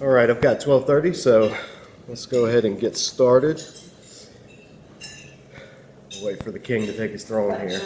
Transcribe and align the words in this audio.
All 0.00 0.08
right, 0.08 0.30
I've 0.30 0.40
got 0.40 0.60
12:30, 0.60 1.14
so 1.14 1.54
let's 2.08 2.24
go 2.26 2.46
ahead 2.46 2.64
and 2.64 2.80
get 2.80 2.96
started. 2.96 3.62
We'll 6.12 6.26
wait 6.26 6.42
for 6.42 6.50
the 6.50 6.58
king 6.58 6.86
to 6.86 6.96
take 6.96 7.12
his 7.12 7.24
throne 7.24 7.68
here. 7.68 7.80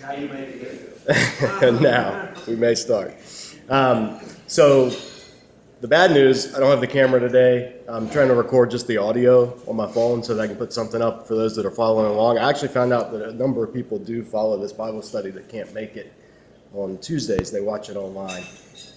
Now 0.00 0.12
you 0.12 0.28
made 0.28 0.48
it 0.48 1.60
good. 1.60 1.80
now 1.82 2.32
we 2.46 2.56
may 2.56 2.74
start. 2.74 3.14
Um, 3.68 4.20
so, 4.46 4.90
the 5.80 5.88
bad 5.88 6.12
news 6.12 6.54
I 6.54 6.60
don't 6.60 6.70
have 6.70 6.80
the 6.80 6.86
camera 6.86 7.20
today. 7.20 7.76
I'm 7.88 8.08
trying 8.10 8.28
to 8.28 8.34
record 8.34 8.70
just 8.70 8.86
the 8.86 8.98
audio 8.98 9.58
on 9.66 9.76
my 9.76 9.90
phone 9.90 10.22
so 10.22 10.34
that 10.34 10.42
I 10.42 10.46
can 10.46 10.56
put 10.56 10.72
something 10.72 11.00
up 11.00 11.26
for 11.26 11.34
those 11.34 11.56
that 11.56 11.64
are 11.64 11.70
following 11.70 12.06
along. 12.12 12.38
I 12.38 12.48
actually 12.48 12.68
found 12.68 12.92
out 12.92 13.10
that 13.12 13.22
a 13.22 13.32
number 13.32 13.64
of 13.64 13.72
people 13.72 13.98
do 13.98 14.22
follow 14.22 14.58
this 14.58 14.72
Bible 14.72 15.02
study 15.02 15.30
that 15.30 15.48
can't 15.48 15.72
make 15.72 15.96
it 15.96 16.12
on 16.74 16.98
Tuesdays, 16.98 17.50
they 17.50 17.60
watch 17.60 17.88
it 17.88 17.96
online. 17.96 18.44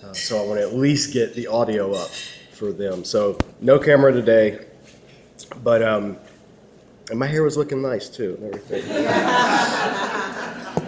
Uh, 0.03 0.13
so, 0.13 0.43
I 0.43 0.45
want 0.45 0.59
to 0.59 0.67
at 0.67 0.75
least 0.75 1.11
get 1.11 1.33
the 1.33 1.47
audio 1.47 1.91
up 1.93 2.11
for 2.51 2.71
them. 2.71 3.03
So, 3.03 3.35
no 3.61 3.79
camera 3.79 4.11
today, 4.11 4.65
but 5.63 5.81
um, 5.81 6.17
and 7.09 7.17
my 7.19 7.25
hair 7.25 7.43
was 7.43 7.57
looking 7.57 7.81
nice 7.81 8.09
too 8.09 8.35
and 8.35 8.53
everything. 8.53 8.83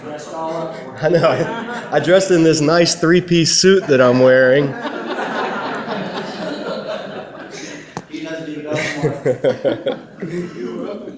Dressed 0.02 0.34
all 0.34 0.54
up 0.54 0.76
for 0.76 0.98
I 0.98 1.10
know. 1.10 1.28
I, 1.28 1.96
I 1.96 2.00
dressed 2.00 2.30
in 2.32 2.44
this 2.44 2.62
nice 2.62 2.94
three-piece 2.96 3.56
suit 3.56 3.88
that 3.88 4.00
I'm 4.00 4.20
wearing. 4.20 4.66
it. 4.66 4.96
He 8.10 8.24
doesn't 8.24 8.50
even 8.50 8.64
know 8.64 8.72
more. 8.72 8.95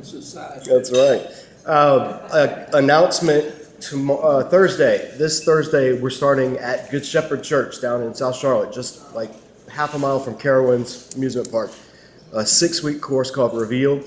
Society. 0.03 0.71
That's 0.71 0.91
right. 0.91 1.25
Uh, 1.65 2.65
announcement 2.73 3.81
tomorrow, 3.81 4.39
uh, 4.39 4.49
Thursday. 4.49 5.11
This 5.17 5.43
Thursday, 5.43 5.99
we're 5.99 6.09
starting 6.09 6.57
at 6.57 6.89
Good 6.89 7.05
Shepherd 7.05 7.43
Church 7.43 7.81
down 7.81 8.03
in 8.03 8.13
South 8.13 8.35
Charlotte, 8.35 8.73
just 8.73 9.13
like 9.13 9.31
half 9.69 9.93
a 9.93 9.99
mile 9.99 10.19
from 10.19 10.35
Carowinds 10.35 11.15
Amusement 11.15 11.51
Park. 11.51 11.71
A 12.33 12.45
six-week 12.45 13.01
course 13.01 13.31
called 13.31 13.57
Revealed, 13.57 14.03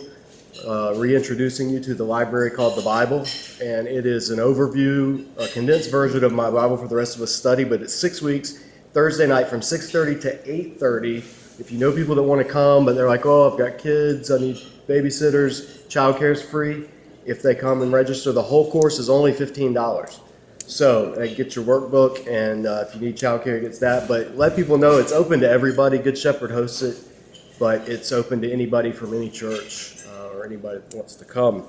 uh, 0.67 0.95
reintroducing 0.97 1.71
you 1.71 1.81
to 1.81 1.95
the 1.95 2.05
library 2.05 2.51
called 2.51 2.77
the 2.77 2.83
Bible, 2.83 3.27
and 3.63 3.87
it 3.87 4.07
is 4.07 4.31
an 4.31 4.39
overview, 4.39 5.27
a 5.39 5.49
condensed 5.49 5.91
version 5.91 6.25
of 6.25 6.33
my 6.33 6.51
Bible 6.51 6.77
for 6.77 6.89
the 6.89 6.97
rest 6.97 7.17
of 7.17 7.23
us 7.23 7.35
study. 7.35 7.65
But 7.65 7.83
it's 7.83 7.95
six 7.95 8.21
weeks. 8.21 8.59
Thursday 8.93 9.27
night 9.27 9.49
from 9.49 9.61
6:30 9.61 10.21
to 10.23 10.39
8:30. 10.51 11.25
If 11.61 11.71
you 11.71 11.79
know 11.79 11.93
people 11.93 12.15
that 12.15 12.23
want 12.23 12.45
to 12.45 12.51
come, 12.51 12.87
but 12.87 12.95
they're 12.95 13.07
like, 13.07 13.27
"Oh, 13.27 13.51
I've 13.51 13.59
got 13.59 13.77
kids, 13.77 14.31
I 14.31 14.39
need 14.39 14.57
babysitters, 14.89 15.87
childcare 15.89 16.33
is 16.33 16.43
free." 16.43 16.89
If 17.27 17.43
they 17.43 17.55
come 17.55 17.83
and 17.83 17.93
register, 17.93 18.33
the 18.33 18.43
whole 18.43 18.71
course 18.71 18.99
is 18.99 19.11
only 19.11 19.35
fifteen 19.35 19.75
dollars. 19.75 20.21
So 20.67 21.13
uh, 21.13 21.27
get 21.27 21.55
your 21.55 21.67
workbook, 21.67 22.27
and 22.27 22.67
uh, 22.67 22.85
if 22.89 22.95
you 22.95 23.03
need 23.03 23.17
childcare, 23.17 23.59
it 23.59 23.61
gets 23.61 23.79
that. 23.81 24.09
But 24.09 24.37
let 24.37 24.57
people 24.57 24.79
know 24.79 24.97
it's 24.97 25.13
open 25.13 25.41
to 25.41 25.51
everybody. 25.51 25.99
Good 25.99 26.17
Shepherd 26.17 26.51
hosts 26.51 26.81
it, 26.81 26.97
but 27.59 27.87
it's 27.87 28.11
open 28.11 28.41
to 28.41 28.51
anybody 28.51 28.91
from 28.91 29.13
any 29.13 29.29
church 29.29 29.99
uh, 30.09 30.29
or 30.35 30.47
anybody 30.47 30.79
that 30.79 30.97
wants 30.97 31.15
to 31.17 31.27
come. 31.27 31.65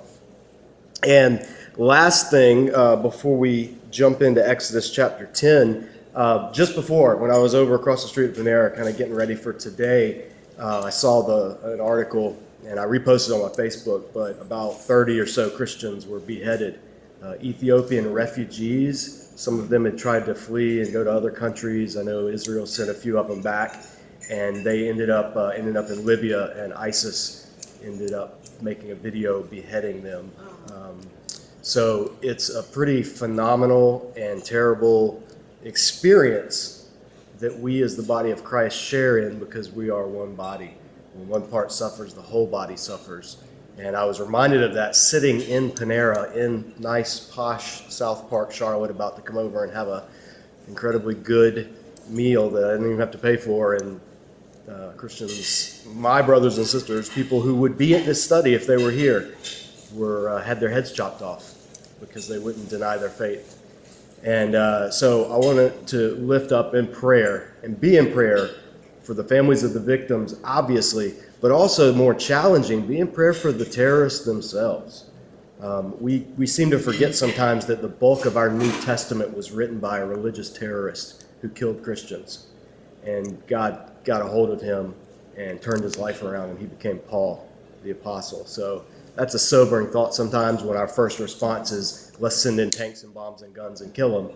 And 1.04 1.46
last 1.76 2.32
thing, 2.32 2.74
uh, 2.74 2.96
before 2.96 3.36
we 3.36 3.76
jump 3.90 4.22
into 4.22 4.48
Exodus 4.48 4.90
chapter 4.90 5.26
10, 5.26 5.90
uh, 6.16 6.52
just 6.52 6.76
before, 6.76 7.16
when 7.18 7.32
I 7.32 7.38
was 7.38 7.56
over 7.56 7.76
across 7.76 8.04
the 8.04 8.10
street 8.10 8.32
at 8.32 8.36
Panera, 8.36 8.76
kind 8.76 8.90
of 8.90 8.98
getting 8.98 9.16
ready 9.16 9.36
for 9.36 9.54
today, 9.54 10.26
uh, 10.60 10.84
I 10.84 10.90
saw 10.90 11.22
the, 11.22 11.74
an 11.74 11.80
article 11.80 12.38
and 12.68 12.80
I 12.80 12.86
reposted 12.86 13.34
on 13.34 13.42
my 13.42 13.50
Facebook, 13.50 14.14
but 14.14 14.40
about 14.42 14.82
30 14.82 15.20
or 15.20 15.26
so 15.26 15.50
Christians 15.50 16.06
were 16.06 16.20
beheaded. 16.20 16.80
Uh, 17.24 17.36
Ethiopian 17.42 18.12
refugees, 18.12 19.32
some 19.36 19.60
of 19.60 19.70
them 19.70 19.86
had 19.86 19.98
tried 19.98 20.26
to 20.26 20.36
flee 20.36 20.82
and 20.82 20.92
go 20.92 21.04
to 21.04 21.12
other 21.12 21.32
countries. 21.32 21.98
I 21.98 22.04
know 22.04 22.28
Israel 22.28 22.66
sent 22.66 22.90
a 22.90 22.94
few 22.94 23.18
of 23.18 23.28
them 23.28 23.42
back, 23.42 23.84
and 24.30 24.64
they 24.64 24.90
ended 24.90 25.10
up, 25.10 25.36
uh, 25.36 25.48
ended 25.48 25.78
up 25.78 25.90
in 25.90 26.06
Libya, 26.06 26.52
and 26.64 26.74
ISIS 26.74 27.78
ended 27.84 28.14
up 28.14 28.40
making 28.62 28.92
a 28.92 28.96
video 28.96 29.44
beheading 29.44 30.04
them. 30.04 30.32
Um, 30.74 31.00
so 31.62 32.16
it's 32.22 32.50
a 32.50 32.64
pretty 32.64 33.02
phenomenal 33.04 34.14
and 34.18 34.44
terrible 34.44 35.24
experience 35.64 36.90
that 37.40 37.58
we 37.58 37.82
as 37.82 37.96
the 37.96 38.04
body 38.04 38.32
of 38.32 38.44
Christ 38.44 38.78
share 38.78 39.18
in 39.20 39.40
because 39.40 39.72
we 39.72 39.90
are 39.90 40.08
one 40.08 40.36
body. 40.36 40.76
When 41.14 41.28
one 41.28 41.48
part 41.48 41.72
suffers, 41.72 42.14
the 42.14 42.22
whole 42.22 42.48
body 42.48 42.78
suffers. 42.78 43.38
And 43.78 43.96
I 43.96 44.06
was 44.06 44.20
reminded 44.20 44.64
of 44.64 44.74
that 44.76 44.96
sitting 44.96 45.42
in 45.42 45.72
Panera 45.72 46.36
in 46.36 46.74
nice, 46.78 47.20
posh 47.20 47.92
South 47.92 48.30
Park, 48.30 48.52
Charlotte, 48.52 48.92
about 48.92 49.16
to 49.16 49.22
come 49.22 49.38
over 49.38 49.64
and 49.64 49.74
have 49.74 49.88
a 49.88 50.08
incredibly 50.68 51.16
good 51.16 51.74
meal 52.08 52.50
that 52.50 52.64
I 52.64 52.72
didn't 52.74 52.88
even 52.88 53.00
have 53.00 53.12
to 53.12 53.18
pay 53.18 53.38
for. 53.38 53.76
And 53.76 54.00
uh, 54.70 54.92
Christians, 54.98 55.86
my 55.88 56.22
brothers 56.22 56.58
and 56.58 56.68
sisters, 56.68 57.10
people 57.10 57.42
who 57.42 57.56
would 57.56 57.78
be 57.78 57.96
at 57.96 58.06
this 58.06 58.24
study 58.24 58.54
if 58.54 58.68
they 58.68 58.78
were 58.78 58.92
here, 58.92 59.36
were 59.94 60.30
uh, 60.30 60.42
had 60.44 60.60
their 60.60 60.70
heads 60.70 60.92
chopped 60.92 61.22
off 61.22 61.56
because 62.00 62.28
they 62.28 62.40
wouldn't 62.40 62.70
deny 62.70 62.98
their 62.98 63.10
faith. 63.10 63.61
And 64.24 64.56
uh, 64.56 64.92
so 64.92 65.32
I 65.32 65.38
wanted 65.38 65.88
to 65.88 66.16
lift 66.16 66.52
up 66.52 66.76
in 66.76 66.88
prayer 66.88 67.56
and 67.64 67.80
be 67.80 67.98
in 67.98 68.12
prayer 68.12 68.52
for 69.02 69.14
the 69.16 69.24
families 69.24 69.64
of 69.64 69.74
the 69.74 69.80
victims, 69.80 70.36
obviously, 70.44 71.16
but 71.42 71.52
also 71.52 71.94
more 71.94 72.14
challenging, 72.14 72.86
be 72.86 73.00
in 73.00 73.08
prayer 73.08 73.34
for 73.34 73.52
the 73.52 73.66
terrorists 73.66 74.26
themselves. 74.26 75.06
Um, 75.60 76.00
we, 76.00 76.20
we 76.38 76.48
seem 76.48 76.72
to 76.72 76.80
forget 76.80 77.16
sometimes 77.16 77.66
that 77.68 77.82
the 77.82 77.88
bulk 77.88 78.26
of 78.26 78.38
our 78.38 78.50
New 78.50 78.72
Testament 78.82 79.36
was 79.36 79.52
written 79.52 79.80
by 79.80 80.00
a 80.00 80.06
religious 80.06 80.50
terrorist 80.52 81.26
who 81.42 81.50
killed 81.50 81.84
Christians. 81.84 82.48
And 83.04 83.46
God 83.48 83.92
got 84.04 84.22
a 84.22 84.26
hold 84.26 84.52
of 84.52 84.62
him 84.62 84.94
and 85.38 85.62
turned 85.62 85.84
his 85.84 85.98
life 85.98 86.24
around, 86.24 86.50
and 86.50 86.60
he 86.60 86.66
became 86.66 87.00
Paul, 87.00 87.48
the 87.84 87.92
apostle. 87.92 88.46
So 88.46 88.86
that's 89.16 89.34
a 89.34 89.40
sobering 89.40 89.88
thought 89.88 90.14
sometimes 90.14 90.64
when 90.64 90.78
our 90.78 90.88
first 90.88 91.20
response 91.20 91.72
is, 91.72 92.12
let's 92.20 92.36
send 92.36 92.60
in 92.60 92.70
tanks 92.70 93.04
and 93.04 93.14
bombs 93.14 93.42
and 93.42 93.54
guns 93.54 93.82
and 93.82 93.94
kill 93.94 94.22
them. 94.22 94.36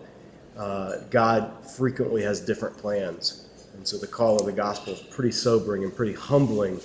Uh, 0.56 0.98
God 1.10 1.66
frequently 1.66 2.22
has 2.22 2.40
different 2.40 2.76
plans. 2.76 3.48
And 3.74 3.86
so 3.86 3.98
the 3.98 4.06
call 4.06 4.38
of 4.38 4.46
the 4.46 4.52
gospel 4.52 4.94
is 4.94 5.00
pretty 5.00 5.32
sobering 5.32 5.84
and 5.84 5.94
pretty 5.94 6.14
humbling. 6.14 6.80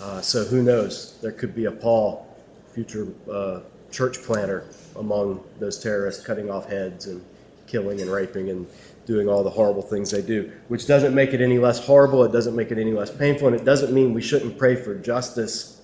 Uh, 0.00 0.20
so 0.20 0.44
who 0.44 0.62
knows? 0.62 1.18
There 1.22 1.32
could 1.32 1.54
be 1.54 1.64
a 1.66 1.70
Paul, 1.70 2.26
future 2.72 3.08
uh, 3.30 3.60
church 3.90 4.22
planter, 4.22 4.64
among 4.96 5.42
those 5.58 5.82
terrorists, 5.82 6.24
cutting 6.24 6.50
off 6.50 6.68
heads 6.68 7.06
and 7.06 7.24
killing 7.66 8.00
and 8.00 8.10
raping 8.10 8.50
and 8.50 8.66
doing 9.06 9.28
all 9.28 9.42
the 9.42 9.50
horrible 9.50 9.82
things 9.82 10.10
they 10.10 10.22
do, 10.22 10.50
which 10.68 10.86
doesn't 10.86 11.14
make 11.14 11.32
it 11.32 11.40
any 11.40 11.58
less 11.58 11.84
horrible. 11.84 12.24
It 12.24 12.32
doesn't 12.32 12.56
make 12.56 12.70
it 12.70 12.78
any 12.78 12.92
less 12.92 13.10
painful. 13.10 13.48
And 13.48 13.56
it 13.56 13.64
doesn't 13.64 13.92
mean 13.92 14.12
we 14.12 14.22
shouldn't 14.22 14.58
pray 14.58 14.74
for 14.74 14.94
justice 14.94 15.75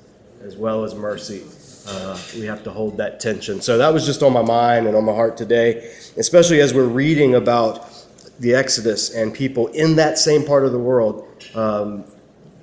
as 0.45 0.57
well 0.57 0.85
as 0.85 0.95
mercy. 0.95 1.45
Uh, 1.87 2.19
we 2.35 2.43
have 2.43 2.63
to 2.65 2.71
hold 2.71 2.97
that 2.97 3.21
tension. 3.21 3.61
So 3.61 3.79
that 3.79 3.93
was 3.93 4.07
just 4.07 4.23
on 4.23 4.33
my 4.33 4.43
mind 4.43 4.87
and 4.87 4.97
on 4.97 5.05
my 5.05 5.13
heart 5.13 5.37
today, 5.37 5.93
especially 6.17 6.61
as 6.61 6.73
we're 6.73 6.85
reading 6.85 7.35
about 7.35 7.89
the 8.39 8.55
Exodus 8.55 9.15
and 9.15 9.33
people 9.33 9.69
in 9.69 9.97
that 9.97 10.19
same 10.19 10.45
part 10.45 10.65
of 10.65 10.73
the 10.73 10.79
world 10.79 11.27
um, 11.55 12.05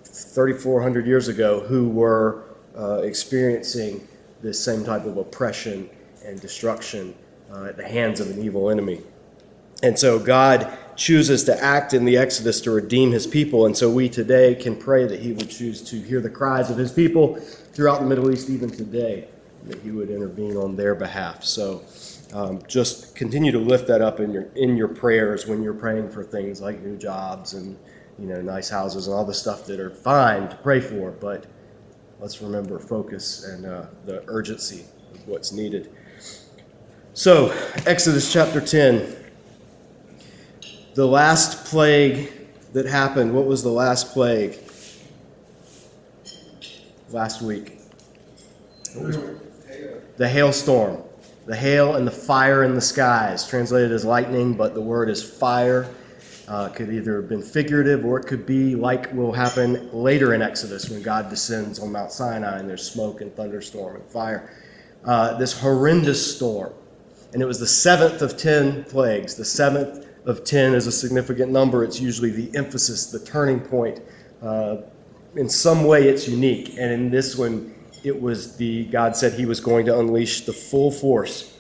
3,400 0.04 1.06
years 1.06 1.28
ago 1.28 1.60
who 1.62 1.90
were 1.90 2.44
uh, 2.78 3.02
experiencing 3.02 4.08
this 4.42 4.64
same 4.64 4.84
type 4.84 5.06
of 5.06 5.18
oppression 5.18 5.90
and 6.26 6.40
destruction 6.40 7.14
uh, 7.52 7.66
at 7.66 7.78
the 7.78 7.88
hands 7.88 8.20
of 8.20 8.30
an 8.30 8.42
evil 8.42 8.70
enemy. 8.70 9.02
And 9.82 9.98
so 9.98 10.20
God 10.20 10.78
chooses 10.96 11.46
to 11.46 11.64
act 11.64 11.94
in 11.94 12.04
the 12.04 12.18
Exodus 12.18 12.60
to 12.62 12.72
redeem 12.72 13.12
his 13.12 13.26
people. 13.26 13.66
And 13.66 13.76
so 13.76 13.90
we 13.90 14.10
today 14.10 14.56
can 14.56 14.76
pray 14.76 15.08
that 15.08 15.20
he 15.20 15.32
would 15.32 15.50
choose 15.50 15.82
to 15.90 16.02
hear 16.02 16.20
the 16.20 16.30
cries 16.30 16.70
of 16.70 16.78
his 16.78 16.92
people 16.92 17.40
throughout 17.80 18.02
the 18.02 18.06
Middle 18.06 18.30
East, 18.30 18.50
even 18.50 18.70
today, 18.70 19.26
that 19.64 19.80
he 19.80 19.90
would 19.90 20.10
intervene 20.10 20.58
on 20.58 20.76
their 20.76 20.94
behalf. 20.94 21.46
So 21.46 21.82
um, 22.34 22.60
just 22.68 23.16
continue 23.16 23.54
to 23.54 23.58
lift 23.58 23.88
that 23.88 24.02
up 24.02 24.20
in 24.20 24.34
your 24.34 24.50
in 24.58 24.76
your 24.76 24.90
prayers 24.90 25.48
when 25.48 25.64
you're 25.64 25.74
praying 25.74 26.10
for 26.10 26.22
things 26.22 26.60
like 26.60 26.82
new 26.82 26.98
jobs 26.98 27.54
and 27.54 27.80
you 28.18 28.28
know 28.28 28.42
nice 28.42 28.68
houses 28.68 29.08
and 29.08 29.16
all 29.16 29.24
the 29.24 29.34
stuff 29.34 29.66
that 29.68 29.80
are 29.80 29.92
fine 29.92 30.50
to 30.50 30.58
pray 30.58 30.82
for, 30.82 31.12
but 31.12 31.46
let's 32.20 32.42
remember 32.42 32.80
focus 32.80 33.46
and 33.46 33.66
uh, 33.66 33.86
the 34.06 34.26
urgency 34.28 34.84
of 35.14 35.26
what's 35.26 35.54
needed. 35.54 35.90
So 37.14 37.52
Exodus 37.86 38.34
chapter 38.34 38.60
10, 38.60 39.16
the 40.96 41.08
last 41.08 41.64
plague 41.64 42.30
that 42.74 42.86
happened. 42.86 43.34
What 43.34 43.46
was 43.46 43.64
the 43.64 43.72
last 43.72 44.12
plague? 44.12 44.60
Last 47.12 47.42
week. 47.42 47.80
The 50.18 50.28
hailstorm 50.28 51.04
the 51.50 51.56
hail 51.56 51.96
and 51.96 52.06
the 52.06 52.12
fire 52.12 52.64
in 52.64 52.76
the 52.76 52.82
skies, 52.82 53.48
translated 53.48 53.92
as 53.92 54.06
lightning, 54.06 54.54
but 54.54 54.76
the 54.76 54.82
word 54.82 55.10
is 55.10 55.24
fire. 55.24 55.90
Uh, 56.48 56.70
could 56.70 56.94
either 56.94 57.20
have 57.20 57.28
been 57.28 57.42
figurative 57.42 58.06
or 58.06 58.20
it 58.20 58.28
could 58.28 58.46
be 58.46 58.76
like 58.76 59.12
will 59.14 59.32
happen 59.32 59.90
later 59.92 60.36
in 60.36 60.44
Exodus 60.44 60.92
when 60.92 61.02
God 61.02 61.28
descends 61.28 61.80
on 61.80 61.92
Mount 61.92 62.12
Sinai 62.12 62.60
and 62.60 62.70
there's 62.70 62.88
smoke 62.88 63.22
and 63.22 63.36
thunderstorm 63.36 63.96
and 63.96 64.06
fire. 64.06 64.52
uh, 65.06 65.38
this 65.38 65.60
horrendous 65.60 66.36
storm. 66.36 66.74
And 67.34 67.42
it 67.42 67.46
was 67.46 67.60
the 67.60 67.68
seventh 67.68 68.22
of 68.22 68.38
ten 68.38 68.84
plagues. 68.84 69.36
The 69.36 69.46
seventh 69.46 70.06
of 70.26 70.44
ten 70.44 70.74
is 70.74 70.88
a 70.88 70.92
significant 70.92 71.52
number. 71.52 71.84
It's 71.84 72.00
usually 72.00 72.32
the 72.32 72.56
emphasis, 72.58 73.08
the 73.08 73.20
turning 73.20 73.60
point. 73.60 74.02
Uh, 74.42 74.78
in 75.36 75.50
some 75.50 75.84
way, 75.84 76.08
it's 76.08 76.28
unique. 76.28 76.78
And 76.78 76.92
in 76.92 77.10
this 77.10 77.38
one, 77.38 77.74
it 78.04 78.20
was 78.20 78.56
the 78.58 78.86
God 78.86 79.16
said 79.16 79.34
He 79.34 79.46
was 79.46 79.60
going 79.60 79.86
to 79.86 80.00
unleash 80.00 80.42
the 80.42 80.54
full 80.54 80.92
force 80.92 81.58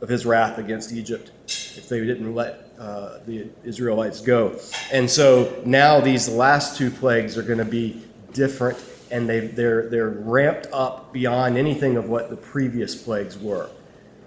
of 0.00 0.08
His 0.08 0.26
wrath 0.26 0.58
against 0.58 0.92
Egypt 0.92 1.32
if 1.46 1.88
they 1.88 2.00
didn't 2.04 2.34
let 2.34 2.70
uh, 2.78 3.18
the 3.26 3.48
Israelites 3.64 4.20
go. 4.20 4.58
And 4.92 5.10
so 5.10 5.60
now 5.64 6.00
these 6.00 6.28
last 6.28 6.76
two 6.76 6.90
plagues 6.90 7.36
are 7.36 7.42
going 7.42 7.58
to 7.58 7.64
be 7.64 8.02
different, 8.32 8.82
and 9.10 9.28
they, 9.28 9.40
they're 9.40 9.88
they're 9.88 10.10
ramped 10.10 10.68
up 10.72 11.12
beyond 11.12 11.56
anything 11.56 11.96
of 11.96 12.08
what 12.08 12.30
the 12.30 12.36
previous 12.36 12.94
plagues 12.94 13.38
were. 13.38 13.70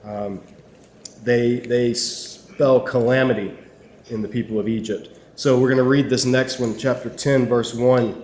Um, 0.03 0.41
they, 1.23 1.59
they 1.59 1.93
spell 1.93 2.79
calamity 2.79 3.55
in 4.09 4.21
the 4.21 4.27
people 4.27 4.59
of 4.59 4.67
Egypt. 4.67 5.19
So 5.35 5.59
we're 5.59 5.69
going 5.69 5.77
to 5.77 5.83
read 5.83 6.09
this 6.09 6.25
next 6.25 6.59
one, 6.59 6.77
chapter 6.77 7.09
10, 7.09 7.47
verse 7.47 7.73
1. 7.73 8.23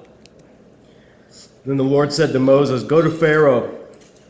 Then 1.67 1.75
the 1.75 1.83
Lord 1.83 2.13
said 2.13 2.31
to 2.31 2.39
Moses, 2.39 2.81
Go 2.81 3.01
to 3.01 3.09
Pharaoh, 3.09 3.77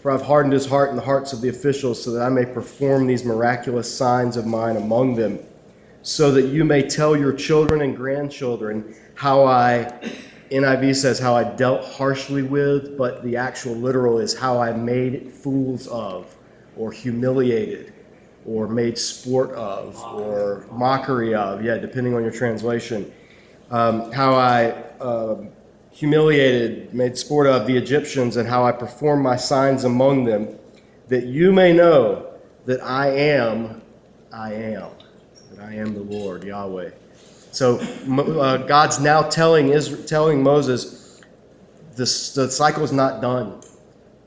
for 0.02 0.10
I've 0.10 0.24
hardened 0.24 0.54
his 0.54 0.66
heart 0.66 0.90
and 0.90 0.98
the 0.98 1.04
hearts 1.04 1.34
of 1.34 1.42
the 1.42 1.50
officials, 1.50 2.04
so 2.04 2.10
that 2.14 2.24
I 2.24 2.30
may 2.30 2.46
perform 2.46 3.06
these 3.06 3.24
miraculous 3.24 3.96
signs 3.96 4.38
of 4.38 4.48
mine 4.48 4.76
among 4.76 5.14
them, 5.14 5.38
so 6.02 6.32
that 6.32 6.48
you 6.48 6.66
may 6.66 6.82
tell 6.82 7.16
your 7.16 7.32
children 7.32 7.84
and 7.84 7.96
grandchildren 7.96 8.96
how 9.14 9.46
I, 9.46 9.94
NIV 10.50 10.96
says, 10.96 11.20
how 11.20 11.36
I 11.36 11.44
dealt 11.44 11.86
harshly 11.86 12.42
with, 12.42 12.98
but 12.98 13.22
the 13.24 13.38
actual 13.38 13.76
literal 13.76 14.18
is 14.18 14.36
how 14.36 14.60
I 14.60 14.74
made 14.74 15.32
fools 15.32 15.86
of, 15.90 16.36
or 16.76 16.92
humiliated, 16.92 17.94
or 18.48 18.68
made 18.68 18.98
sport 18.98 19.52
of, 19.52 19.96
or 20.16 20.66
mockery 20.72 21.36
of, 21.36 21.64
yeah, 21.64 21.78
depending 21.78 22.16
on 22.16 22.24
your 22.24 22.32
translation. 22.32 23.14
Um, 23.70 24.12
how 24.12 24.34
I 24.34 24.72
uh, 25.00 25.44
humiliated, 25.98 26.94
made 26.94 27.18
sport 27.18 27.48
of 27.48 27.66
the 27.66 27.76
Egyptians, 27.76 28.38
and 28.38 28.48
how 28.48 28.64
I 28.64 28.72
performed 28.72 29.24
my 29.24 29.36
signs 29.36 29.84
among 29.84 30.26
them, 30.26 30.56
that 31.08 31.26
you 31.26 31.52
may 31.52 31.74
know 31.74 32.34
that 32.68 32.84
I 32.84 33.08
am, 33.08 33.82
I 34.32 34.54
am, 34.54 34.92
that 35.50 35.66
I 35.66 35.74
am 35.74 35.96
the 35.96 36.04
Lord, 36.04 36.44
Yahweh. 36.44 36.92
So 37.50 37.80
uh, 37.80 38.58
God's 38.58 39.00
now 39.00 39.24
telling, 39.24 39.70
Israel, 39.70 40.04
telling 40.04 40.44
Moses, 40.44 41.24
the 41.96 42.06
cycle 42.06 42.84
is 42.84 42.92
not 42.92 43.20
done. 43.20 43.60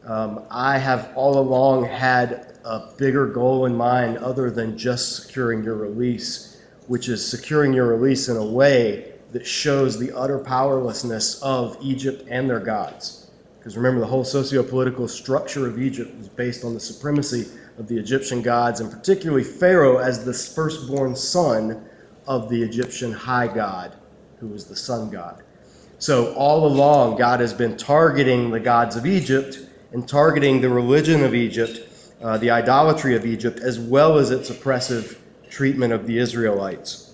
Um, 0.05 0.43
I 0.51 0.77
have 0.77 1.13
all 1.15 1.39
along 1.39 1.85
had 1.85 2.59
a 2.65 2.91
bigger 2.99 3.27
goal 3.27 3.67
in 3.67 3.77
mind 3.77 4.19
other 4.19 4.51
than 4.51 4.77
just 4.77 5.23
securing 5.23 5.63
your 5.63 5.77
release, 5.77 6.61
which 6.89 7.09
is 7.09 7.25
securing 7.25 7.73
your 7.73 7.87
release 7.87 8.29
in 8.29 8.37
a 8.37 8.45
way 8.45 9.10
that 9.33 9.47
shows 9.47 9.99
the 9.99 10.17
utter 10.17 10.39
powerlessness 10.39 11.41
of 11.43 11.77
Egypt 11.81 12.27
and 12.29 12.49
their 12.49 12.61
gods. 12.61 13.31
Because 13.59 13.77
remember, 13.77 14.01
the 14.01 14.07
whole 14.07 14.25
socio 14.25 14.63
political 14.63 15.07
structure 15.07 15.67
of 15.67 15.81
Egypt 15.81 16.17
was 16.17 16.29
based 16.29 16.65
on 16.65 16.75
the 16.75 16.81
supremacy 16.81 17.47
of 17.79 17.89
the 17.89 17.99
Egyptian 17.99 18.43
gods, 18.43 18.81
and 18.81 18.91
particularly 18.91 19.45
Pharaoh 19.45 19.99
as 19.99 20.25
the 20.25 20.33
firstborn 20.33 21.15
son 21.15 21.85
of 22.27 22.49
the 22.49 22.63
Egyptian 22.63 23.13
high 23.13 23.47
god, 23.47 23.95
who 24.39 24.47
was 24.47 24.65
the 24.65 24.77
sun 24.77 25.11
god. 25.11 25.43
So, 25.99 26.33
all 26.35 26.67
along, 26.67 27.19
God 27.19 27.41
has 27.41 27.53
been 27.53 27.77
targeting 27.77 28.51
the 28.51 28.61
gods 28.61 28.97
of 28.97 29.05
Egypt 29.05 29.59
and 29.93 30.09
targeting 30.09 30.61
the 30.63 30.71
religion 30.71 31.23
of 31.23 31.35
Egypt, 31.35 31.81
uh, 32.23 32.39
the 32.39 32.51
idolatry 32.51 33.15
of 33.15 33.27
Egypt, 33.27 33.61
as 33.61 33.79
well 33.79 34.19
as 34.19 34.31
its 34.31 34.49
oppressive 34.49 35.21
treatment 35.51 35.93
of 35.93 36.07
the 36.07 36.19
Israelites. 36.19 37.10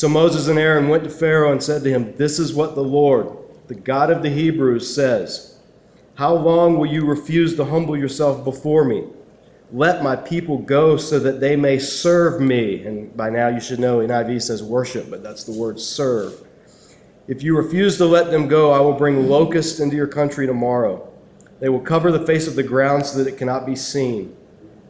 So 0.00 0.08
Moses 0.08 0.48
and 0.48 0.58
Aaron 0.58 0.88
went 0.88 1.04
to 1.04 1.10
Pharaoh 1.10 1.52
and 1.52 1.62
said 1.62 1.84
to 1.84 1.90
him, 1.90 2.16
This 2.16 2.38
is 2.38 2.54
what 2.54 2.74
the 2.74 2.82
Lord, 2.82 3.36
the 3.66 3.74
God 3.74 4.10
of 4.10 4.22
the 4.22 4.30
Hebrews, 4.30 4.94
says 4.94 5.58
How 6.14 6.34
long 6.34 6.78
will 6.78 6.86
you 6.86 7.04
refuse 7.04 7.54
to 7.56 7.66
humble 7.66 7.98
yourself 7.98 8.42
before 8.42 8.82
me? 8.82 9.04
Let 9.70 10.02
my 10.02 10.16
people 10.16 10.56
go 10.56 10.96
so 10.96 11.18
that 11.18 11.40
they 11.40 11.54
may 11.54 11.78
serve 11.78 12.40
me. 12.40 12.82
And 12.82 13.14
by 13.14 13.28
now 13.28 13.48
you 13.48 13.60
should 13.60 13.78
know 13.78 13.98
NIV 13.98 14.40
says 14.40 14.62
worship, 14.62 15.10
but 15.10 15.22
that's 15.22 15.44
the 15.44 15.52
word 15.52 15.78
serve. 15.78 16.48
If 17.28 17.42
you 17.42 17.54
refuse 17.54 17.98
to 17.98 18.06
let 18.06 18.30
them 18.30 18.48
go, 18.48 18.70
I 18.72 18.80
will 18.80 18.94
bring 18.94 19.28
locusts 19.28 19.80
into 19.80 19.96
your 19.96 20.06
country 20.06 20.46
tomorrow. 20.46 21.12
They 21.58 21.68
will 21.68 21.78
cover 21.78 22.10
the 22.10 22.24
face 22.24 22.46
of 22.46 22.56
the 22.56 22.62
ground 22.62 23.04
so 23.04 23.18
that 23.18 23.30
it 23.30 23.36
cannot 23.36 23.66
be 23.66 23.76
seen. 23.76 24.34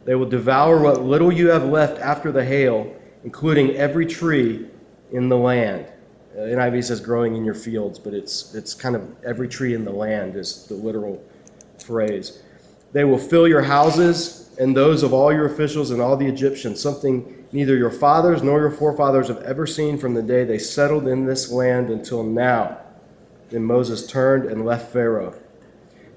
They 0.05 0.15
will 0.15 0.29
devour 0.29 0.79
what 0.79 1.03
little 1.03 1.33
you 1.33 1.49
have 1.49 1.65
left 1.65 1.99
after 1.99 2.31
the 2.31 2.45
hail, 2.45 2.95
including 3.25 3.75
every 3.75 4.05
tree 4.05 4.67
in 5.11 5.29
the 5.29 5.37
land. 5.37 5.85
Uh, 6.33 6.41
NIV 6.41 6.85
says 6.85 6.99
growing 6.99 7.35
in 7.35 7.43
your 7.43 7.53
fields, 7.53 7.99
but 7.99 8.13
it's, 8.13 8.55
it's 8.55 8.73
kind 8.73 8.95
of 8.95 9.15
every 9.25 9.47
tree 9.47 9.73
in 9.73 9.83
the 9.83 9.91
land 9.91 10.35
is 10.35 10.65
the 10.67 10.75
literal 10.75 11.21
phrase. 11.77 12.41
They 12.93 13.03
will 13.03 13.17
fill 13.17 13.47
your 13.47 13.63
houses 13.63 14.49
and 14.59 14.75
those 14.75 15.03
of 15.03 15.13
all 15.13 15.33
your 15.33 15.45
officials 15.45 15.91
and 15.91 16.01
all 16.01 16.15
the 16.15 16.27
Egyptians, 16.27 16.81
something 16.81 17.45
neither 17.51 17.75
your 17.75 17.89
fathers 17.89 18.43
nor 18.43 18.59
your 18.59 18.71
forefathers 18.71 19.27
have 19.27 19.41
ever 19.43 19.65
seen 19.65 19.97
from 19.97 20.13
the 20.13 20.21
day 20.21 20.43
they 20.43 20.59
settled 20.59 21.07
in 21.07 21.25
this 21.25 21.51
land 21.51 21.89
until 21.89 22.23
now. 22.23 22.77
Then 23.49 23.63
Moses 23.63 24.07
turned 24.07 24.45
and 24.45 24.65
left 24.65 24.91
Pharaoh. 24.93 25.37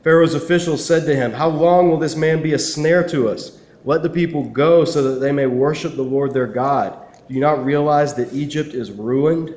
Pharaoh's 0.02 0.34
officials 0.34 0.84
said 0.84 1.06
to 1.06 1.16
him, 1.16 1.32
How 1.32 1.48
long 1.48 1.88
will 1.88 1.98
this 1.98 2.14
man 2.14 2.42
be 2.42 2.52
a 2.52 2.58
snare 2.58 3.06
to 3.08 3.28
us? 3.28 3.58
Let 3.84 4.02
the 4.02 4.10
people 4.10 4.44
go 4.44 4.84
so 4.84 5.02
that 5.02 5.20
they 5.20 5.32
may 5.32 5.46
worship 5.46 5.96
the 5.96 6.02
Lord 6.02 6.34
their 6.34 6.46
God. 6.46 7.03
Do 7.26 7.32
you 7.32 7.40
not 7.40 7.64
realize 7.64 8.14
that 8.14 8.32
Egypt 8.34 8.74
is 8.74 8.90
ruined? 8.90 9.54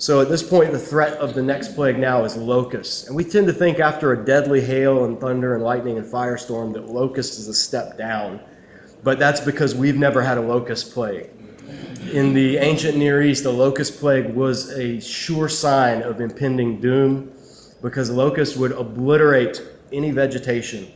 So 0.00 0.20
at 0.20 0.28
this 0.28 0.48
point, 0.48 0.70
the 0.70 0.78
threat 0.78 1.18
of 1.18 1.34
the 1.34 1.42
next 1.42 1.74
plague 1.74 1.98
now 1.98 2.22
is 2.22 2.36
locusts. 2.36 3.08
And 3.08 3.16
we 3.16 3.24
tend 3.24 3.48
to 3.48 3.52
think 3.52 3.80
after 3.80 4.12
a 4.12 4.24
deadly 4.24 4.60
hail 4.60 5.04
and 5.04 5.20
thunder 5.20 5.56
and 5.56 5.64
lightning 5.64 5.98
and 5.98 6.06
firestorm 6.06 6.72
that 6.74 6.86
locust 6.86 7.40
is 7.40 7.48
a 7.48 7.54
step 7.54 7.98
down. 7.98 8.38
But 9.02 9.18
that's 9.18 9.40
because 9.40 9.74
we've 9.74 9.96
never 9.96 10.22
had 10.22 10.38
a 10.38 10.40
locust 10.40 10.92
plague. 10.92 11.30
In 12.12 12.32
the 12.32 12.58
ancient 12.58 12.96
Near 12.96 13.22
East, 13.22 13.42
the 13.42 13.52
locust 13.52 13.98
plague 13.98 14.32
was 14.32 14.70
a 14.70 15.00
sure 15.00 15.48
sign 15.48 16.02
of 16.02 16.20
impending 16.20 16.80
doom 16.80 17.32
because 17.82 18.10
locusts 18.10 18.56
would 18.56 18.72
obliterate 18.72 19.60
any 19.92 20.12
vegetation 20.12 20.86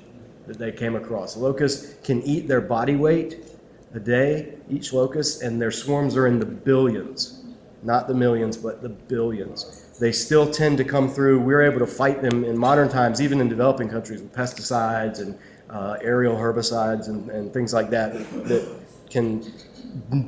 that 0.47 0.59
they 0.59 0.71
came 0.71 0.95
across. 0.95 1.37
Locusts 1.37 1.95
can 2.05 2.23
eat 2.23 2.47
their 2.47 2.61
body 2.61 2.95
weight 2.95 3.52
a 3.95 4.01
day, 4.01 4.55
each 4.71 4.93
locust, 4.93 5.43
and 5.43 5.61
their 5.61 5.71
swarms 5.71 6.17
are 6.17 6.27
in 6.27 6.39
the 6.39 6.47
billions. 6.47 7.45
Not 7.83 8.09
the 8.09 8.15
millions, 8.15 8.57
but 8.57 8.81
the 8.81 8.89
billions. 8.89 9.89
They 9.99 10.13
still 10.13 10.51
tend 10.51 10.79
to 10.79 10.85
come 10.85 11.09
through. 11.09 11.41
We're 11.41 11.63
able 11.63 11.81
to 11.81 11.87
fight 11.87 12.23
them 12.23 12.45
in 12.45 12.57
modern 12.57 12.89
times, 12.89 13.21
even 13.21 13.41
in 13.41 13.49
developing 13.49 13.89
countries, 13.89 14.23
with 14.23 14.33
pesticides 14.33 15.21
and 15.21 15.39
uh, 15.69 15.97
aerial 16.01 16.37
herbicides 16.37 17.09
and, 17.09 17.29
and 17.31 17.53
things 17.53 17.73
like 17.73 17.91
that 17.91 18.13
that 18.45 18.69
can 19.11 19.53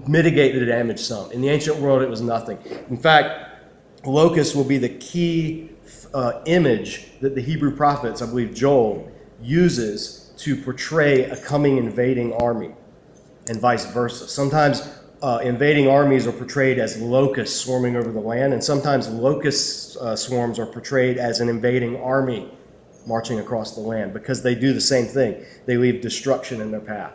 mitigate 0.06 0.54
the 0.54 0.66
damage 0.66 1.00
some. 1.00 1.30
In 1.33 1.40
the 1.40 1.49
ancient 1.49 1.78
world, 1.78 2.02
it 2.02 2.09
was 2.09 2.21
nothing. 2.21 2.59
In 2.90 2.97
fact, 2.97 3.61
locusts 4.04 4.54
will 4.54 4.64
be 4.64 4.78
the 4.78 4.88
key 4.88 5.71
uh, 6.12 6.42
image 6.47 7.18
that 7.21 7.35
the 7.35 7.40
Hebrew 7.40 7.75
prophets, 7.75 8.21
I 8.21 8.26
believe 8.26 8.54
Joel, 8.54 9.11
uses 9.40 10.33
to 10.38 10.56
portray 10.56 11.25
a 11.25 11.37
coming 11.37 11.78
invading 11.78 12.33
army 12.35 12.75
and 13.49 13.61
vice 13.61 13.87
versa. 13.87 14.29
Sometimes 14.29 14.89
uh, 15.23 15.41
invading 15.43 15.89
armies 15.89 16.27
are 16.27 16.33
portrayed 16.33 16.79
as 16.79 17.01
locusts 17.01 17.59
swarming 17.59 17.97
over 17.97 18.13
the 18.13 18.21
land, 18.21 18.53
and 18.53 18.63
sometimes 18.63 19.09
locust 19.09 19.97
uh, 19.97 20.15
swarms 20.15 20.59
are 20.59 20.67
portrayed 20.67 21.19
as 21.19 21.41
an 21.41 21.49
invading 21.49 21.97
army 22.03 22.51
marching 23.07 23.41
across 23.41 23.75
the 23.75 23.81
land 23.81 24.13
because 24.13 24.43
they 24.43 24.55
do 24.55 24.73
the 24.73 24.81
same 24.81 25.07
thing. 25.07 25.45
They 25.67 25.77
leave 25.77 26.01
destruction 26.01 26.61
in 26.61 26.71
their 26.71 26.81
path. 26.81 27.15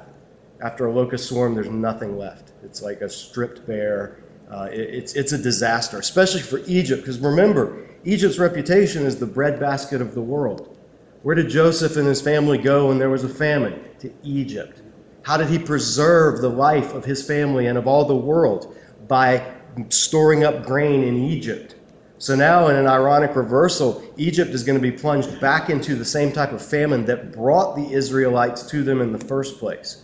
After 0.61 0.87
a 0.87 0.91
locust 0.91 1.29
swarm, 1.29 1.55
there's 1.55 1.69
nothing 1.69 2.17
left. 2.17 2.51
It's 2.63 2.81
like 2.81 3.01
a 3.01 3.09
stripped 3.09 3.65
bare. 3.65 4.23
Uh, 4.51 4.69
it, 4.71 4.79
it's, 4.79 5.13
it's 5.13 5.31
a 5.31 5.37
disaster, 5.37 5.99
especially 5.99 6.41
for 6.41 6.59
Egypt, 6.67 7.01
because 7.01 7.19
remember, 7.19 7.87
Egypt's 8.03 8.39
reputation 8.39 9.05
is 9.05 9.19
the 9.19 9.25
breadbasket 9.25 10.01
of 10.01 10.15
the 10.15 10.21
world. 10.21 10.77
Where 11.21 11.35
did 11.35 11.49
Joseph 11.49 11.97
and 11.97 12.07
his 12.07 12.21
family 12.21 12.57
go 12.57 12.87
when 12.87 12.97
there 12.97 13.09
was 13.09 13.23
a 13.23 13.29
famine? 13.29 13.83
To 13.99 14.11
Egypt. 14.23 14.81
How 15.29 15.37
did 15.37 15.49
he 15.49 15.59
preserve 15.59 16.41
the 16.41 16.49
life 16.49 16.95
of 16.95 17.05
his 17.05 17.23
family 17.23 17.67
and 17.67 17.77
of 17.77 17.85
all 17.85 18.03
the 18.03 18.15
world? 18.15 18.75
By 19.07 19.45
storing 19.89 20.43
up 20.43 20.65
grain 20.65 21.03
in 21.03 21.17
Egypt. 21.17 21.75
So 22.17 22.35
now, 22.35 22.69
in 22.69 22.75
an 22.75 22.87
ironic 22.87 23.35
reversal, 23.35 24.01
Egypt 24.17 24.49
is 24.49 24.63
going 24.63 24.79
to 24.79 24.81
be 24.81 24.91
plunged 24.91 25.39
back 25.39 25.69
into 25.69 25.93
the 25.93 26.03
same 26.03 26.31
type 26.31 26.51
of 26.51 26.65
famine 26.65 27.05
that 27.05 27.31
brought 27.31 27.75
the 27.75 27.93
Israelites 27.93 28.63
to 28.71 28.81
them 28.81 29.01
in 29.01 29.11
the 29.11 29.23
first 29.23 29.59
place. 29.59 30.01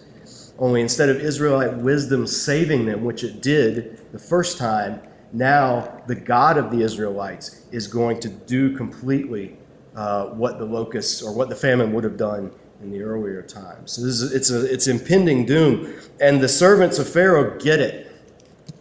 Only 0.60 0.82
instead 0.82 1.10
of 1.10 1.20
Israelite 1.20 1.76
wisdom 1.76 2.28
saving 2.28 2.86
them, 2.86 3.04
which 3.04 3.24
it 3.24 3.42
did 3.42 4.12
the 4.12 4.20
first 4.20 4.60
time, 4.60 5.02
now 5.34 6.04
the 6.06 6.14
God 6.14 6.60
of 6.60 6.70
the 6.70 6.84
Israelites 6.84 7.66
is 7.72 7.88
going 7.88 8.20
to 8.20 8.30
do 8.30 8.78
completely 8.78 9.58
uh, 9.96 10.28
what 10.28 10.60
the 10.60 10.66
locusts 10.66 11.24
or 11.24 11.34
what 11.34 11.50
the 11.50 11.56
famine 11.56 11.94
would 11.94 12.04
have 12.04 12.16
done 12.16 12.52
in 12.82 12.92
the 12.92 13.02
earlier 13.02 13.42
times. 13.42 13.94
So 13.94 14.04
is, 14.04 14.22
it's, 14.34 14.52
a, 14.52 14.72
it's 14.72 14.88
impending 14.88 15.46
doom. 15.46 15.94
And 16.20 16.42
the 16.42 16.50
servants 16.50 17.00
of 17.00 17.08
Pharaoh 17.10 17.58
get 17.60 17.80
it. 17.80 18.12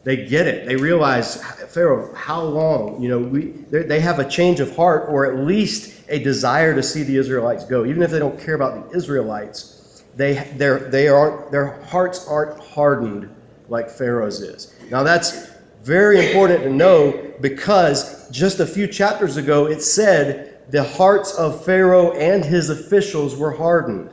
They 0.04 0.26
get 0.26 0.46
it. 0.46 0.66
They 0.66 0.76
realize, 0.76 1.42
Pharaoh, 1.42 2.14
how 2.14 2.42
long? 2.42 3.02
You 3.02 3.08
know, 3.08 3.18
we, 3.18 3.46
they 3.70 4.00
have 4.00 4.18
a 4.18 4.28
change 4.28 4.60
of 4.60 4.76
heart 4.76 5.08
or 5.08 5.24
at 5.24 5.46
least 5.46 6.02
a 6.08 6.22
desire 6.22 6.74
to 6.74 6.82
see 6.82 7.02
the 7.02 7.16
Israelites 7.16 7.64
go. 7.64 7.86
Even 7.86 8.02
if 8.02 8.10
they 8.10 8.18
don't 8.18 8.38
care 8.38 8.54
about 8.54 8.90
the 8.90 8.96
Israelites, 8.96 10.04
they, 10.16 10.34
they 10.56 11.08
aren't, 11.08 11.50
their 11.50 11.80
hearts 11.84 12.28
aren't 12.28 12.60
hardened 12.60 13.34
like 13.68 13.88
Pharaoh's 13.88 14.40
is. 14.40 14.74
Now, 14.90 15.02
that's 15.02 15.50
very 15.82 16.26
important 16.26 16.62
to 16.62 16.70
know 16.70 17.34
because 17.40 18.28
just 18.30 18.60
a 18.60 18.66
few 18.66 18.86
chapters 18.86 19.36
ago 19.36 19.66
it 19.66 19.82
said 19.82 20.53
the 20.70 20.82
hearts 20.82 21.34
of 21.34 21.64
Pharaoh 21.64 22.12
and 22.12 22.44
his 22.44 22.70
officials 22.70 23.36
were 23.36 23.52
hardened. 23.52 24.10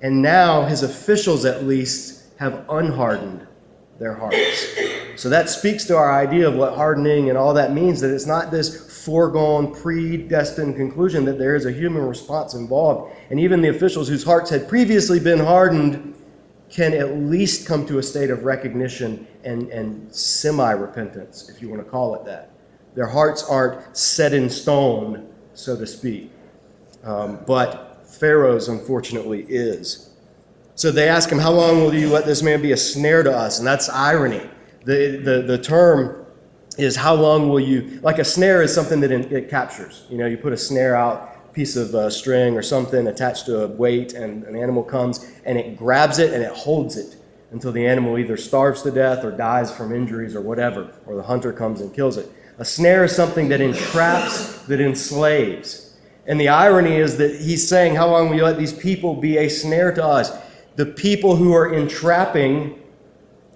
And 0.00 0.22
now 0.22 0.62
his 0.62 0.82
officials, 0.82 1.44
at 1.44 1.64
least, 1.64 2.24
have 2.38 2.64
unhardened 2.68 3.46
their 3.98 4.14
hearts. 4.14 4.66
So 5.16 5.28
that 5.28 5.50
speaks 5.50 5.84
to 5.86 5.96
our 5.96 6.12
idea 6.12 6.46
of 6.46 6.54
what 6.54 6.74
hardening 6.74 7.28
and 7.28 7.36
all 7.36 7.52
that 7.54 7.72
means 7.72 8.00
that 8.00 8.14
it's 8.14 8.26
not 8.26 8.52
this 8.52 9.04
foregone, 9.04 9.74
predestined 9.74 10.76
conclusion 10.76 11.24
that 11.24 11.38
there 11.38 11.56
is 11.56 11.66
a 11.66 11.72
human 11.72 12.02
response 12.02 12.54
involved. 12.54 13.12
And 13.30 13.40
even 13.40 13.60
the 13.60 13.70
officials 13.70 14.08
whose 14.08 14.22
hearts 14.22 14.48
had 14.50 14.68
previously 14.68 15.18
been 15.18 15.40
hardened 15.40 16.14
can 16.70 16.92
at 16.92 17.16
least 17.16 17.66
come 17.66 17.86
to 17.86 17.98
a 17.98 18.02
state 18.02 18.30
of 18.30 18.44
recognition 18.44 19.26
and, 19.42 19.68
and 19.70 20.14
semi 20.14 20.70
repentance, 20.70 21.48
if 21.48 21.60
you 21.60 21.68
want 21.68 21.82
to 21.82 21.90
call 21.90 22.14
it 22.14 22.24
that. 22.24 22.52
Their 22.94 23.06
hearts 23.06 23.44
aren't 23.44 23.96
set 23.96 24.32
in 24.32 24.50
stone, 24.50 25.28
so 25.54 25.76
to 25.76 25.86
speak. 25.86 26.30
Um, 27.04 27.40
but 27.46 28.06
Pharaoh's, 28.06 28.68
unfortunately, 28.68 29.44
is. 29.48 30.10
So 30.74 30.90
they 30.90 31.08
ask 31.08 31.30
him, 31.30 31.38
How 31.38 31.52
long 31.52 31.80
will 31.80 31.94
you 31.94 32.08
let 32.08 32.24
this 32.24 32.42
man 32.42 32.62
be 32.62 32.72
a 32.72 32.76
snare 32.76 33.22
to 33.22 33.36
us? 33.36 33.58
And 33.58 33.66
that's 33.66 33.88
irony. 33.88 34.48
The, 34.84 35.20
the, 35.22 35.42
the 35.42 35.58
term 35.58 36.26
is 36.76 36.96
how 36.96 37.14
long 37.14 37.48
will 37.48 37.60
you, 37.60 38.00
like 38.02 38.18
a 38.18 38.24
snare 38.24 38.62
is 38.62 38.72
something 38.72 39.00
that 39.00 39.10
it 39.10 39.50
captures. 39.50 40.06
You 40.08 40.18
know, 40.18 40.26
you 40.26 40.36
put 40.36 40.52
a 40.52 40.56
snare 40.56 40.94
out, 40.94 41.38
piece 41.58 41.74
of 41.74 41.92
uh, 41.92 42.08
string 42.08 42.56
or 42.56 42.62
something 42.62 43.08
attached 43.08 43.46
to 43.46 43.64
a 43.64 43.66
weight, 43.66 44.12
and 44.12 44.44
an 44.44 44.54
animal 44.54 44.82
comes 44.82 45.28
and 45.44 45.58
it 45.58 45.76
grabs 45.76 46.20
it 46.20 46.32
and 46.32 46.40
it 46.40 46.52
holds 46.52 46.96
it 46.96 47.16
until 47.50 47.72
the 47.72 47.84
animal 47.84 48.16
either 48.16 48.36
starves 48.36 48.82
to 48.82 48.92
death 48.92 49.24
or 49.24 49.32
dies 49.32 49.74
from 49.74 49.92
injuries 49.92 50.36
or 50.36 50.40
whatever, 50.40 50.92
or 51.04 51.16
the 51.16 51.22
hunter 51.22 51.52
comes 51.52 51.80
and 51.80 51.92
kills 51.92 52.16
it. 52.16 52.30
A 52.58 52.64
snare 52.64 53.04
is 53.04 53.14
something 53.14 53.48
that 53.48 53.60
entraps, 53.60 54.62
that 54.62 54.80
enslaves. 54.80 55.96
And 56.26 56.38
the 56.38 56.48
irony 56.48 56.96
is 56.96 57.16
that 57.18 57.40
he's 57.40 57.66
saying, 57.66 57.94
How 57.94 58.08
long 58.10 58.28
will 58.28 58.36
you 58.36 58.44
let 58.44 58.58
these 58.58 58.72
people 58.72 59.14
be 59.14 59.38
a 59.38 59.48
snare 59.48 59.92
to 59.94 60.04
us? 60.04 60.36
the 60.78 60.86
people 60.86 61.34
who 61.34 61.52
are 61.52 61.74
entrapping 61.74 62.80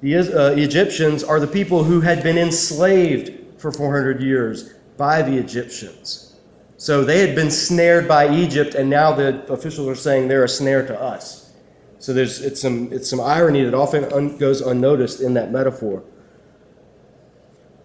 the 0.01 0.17
uh, 0.17 0.51
Egyptians 0.57 1.23
are 1.23 1.39
the 1.39 1.47
people 1.47 1.85
who 1.85 2.01
had 2.01 2.21
been 2.25 2.37
enslaved 2.37 3.61
for 3.61 3.71
400 3.71 4.21
years 4.21 4.75
by 4.97 5.23
the 5.23 5.39
Egyptians. 5.39 6.35
So 6.79 7.05
they 7.05 7.25
had 7.25 7.37
been 7.37 7.53
snared 7.53 8.09
by 8.09 8.29
Egypt, 8.35 8.75
and 8.75 8.91
now 8.91 9.13
the 9.13 9.41
officials 9.53 9.87
are 9.87 9.95
saying 9.95 10.27
they're 10.27 10.43
a 10.43 10.49
snare 10.49 10.85
to 10.85 11.01
us. 11.01 11.53
So 12.01 12.13
there's, 12.13 12.41
it's, 12.41 12.61
some, 12.61 12.93
it's 12.93 13.09
some 13.09 13.21
irony 13.21 13.63
that 13.63 13.73
often 13.73 14.13
un, 14.13 14.37
goes 14.37 14.61
unnoticed 14.61 15.21
in 15.21 15.35
that 15.35 15.53
metaphor. 15.53 16.03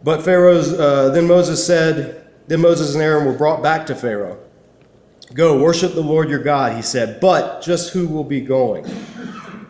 But 0.04 0.24
Pharaoh's, 0.24 0.72
uh, 0.74 1.10
then 1.10 1.28
Moses 1.28 1.66
said, 1.66 2.28
then 2.48 2.62
Moses 2.62 2.94
and 2.94 3.04
Aaron 3.04 3.26
were 3.26 3.34
brought 3.34 3.62
back 3.62 3.86
to 3.88 3.96
Pharaoh. 3.96 4.40
Go, 5.34 5.62
worship 5.62 5.94
the 5.94 6.02
Lord 6.02 6.30
your 6.30 6.42
God, 6.42 6.76
he 6.76 6.82
said, 6.82 7.20
but 7.20 7.62
just 7.62 7.92
who 7.92 8.08
will 8.08 8.24
be 8.24 8.40
going? 8.40 8.86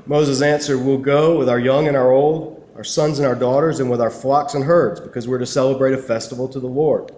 Moses 0.07 0.41
answered, 0.41 0.79
We'll 0.79 0.99
go 0.99 1.37
with 1.37 1.49
our 1.49 1.59
young 1.59 1.87
and 1.87 1.97
our 1.97 2.11
old, 2.11 2.65
our 2.75 2.83
sons 2.83 3.19
and 3.19 3.27
our 3.27 3.35
daughters, 3.35 3.79
and 3.79 3.89
with 3.89 3.99
our 3.99 4.09
flocks 4.09 4.53
and 4.53 4.63
herds, 4.63 5.01
because 5.01 5.27
we're 5.27 5.39
to 5.39 5.45
celebrate 5.45 5.93
a 5.93 5.97
festival 5.97 6.47
to 6.49 6.59
the 6.59 6.67
Lord. 6.67 7.11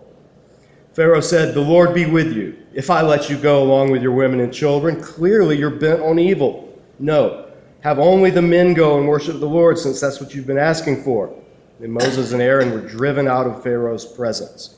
Pharaoh 0.93 1.21
said, 1.21 1.53
The 1.53 1.61
Lord 1.61 1.93
be 1.93 2.05
with 2.05 2.33
you. 2.33 2.57
If 2.73 2.89
I 2.89 3.01
let 3.01 3.29
you 3.29 3.37
go 3.37 3.61
along 3.61 3.91
with 3.91 4.01
your 4.01 4.13
women 4.13 4.39
and 4.39 4.51
children, 4.51 5.01
clearly 5.01 5.57
you're 5.57 5.69
bent 5.69 6.01
on 6.01 6.17
evil. 6.17 6.81
No, 6.97 7.51
have 7.81 7.99
only 7.99 8.31
the 8.31 8.41
men 8.41 8.73
go 8.73 8.97
and 8.97 9.07
worship 9.07 9.39
the 9.39 9.47
Lord, 9.47 9.77
since 9.77 10.01
that's 10.01 10.19
what 10.19 10.33
you've 10.33 10.47
been 10.47 10.57
asking 10.57 11.03
for. 11.03 11.33
And 11.81 11.93
Moses 11.93 12.33
and 12.33 12.41
Aaron 12.41 12.71
were 12.71 12.81
driven 12.81 13.27
out 13.27 13.47
of 13.47 13.63
Pharaoh's 13.63 14.05
presence. 14.05 14.77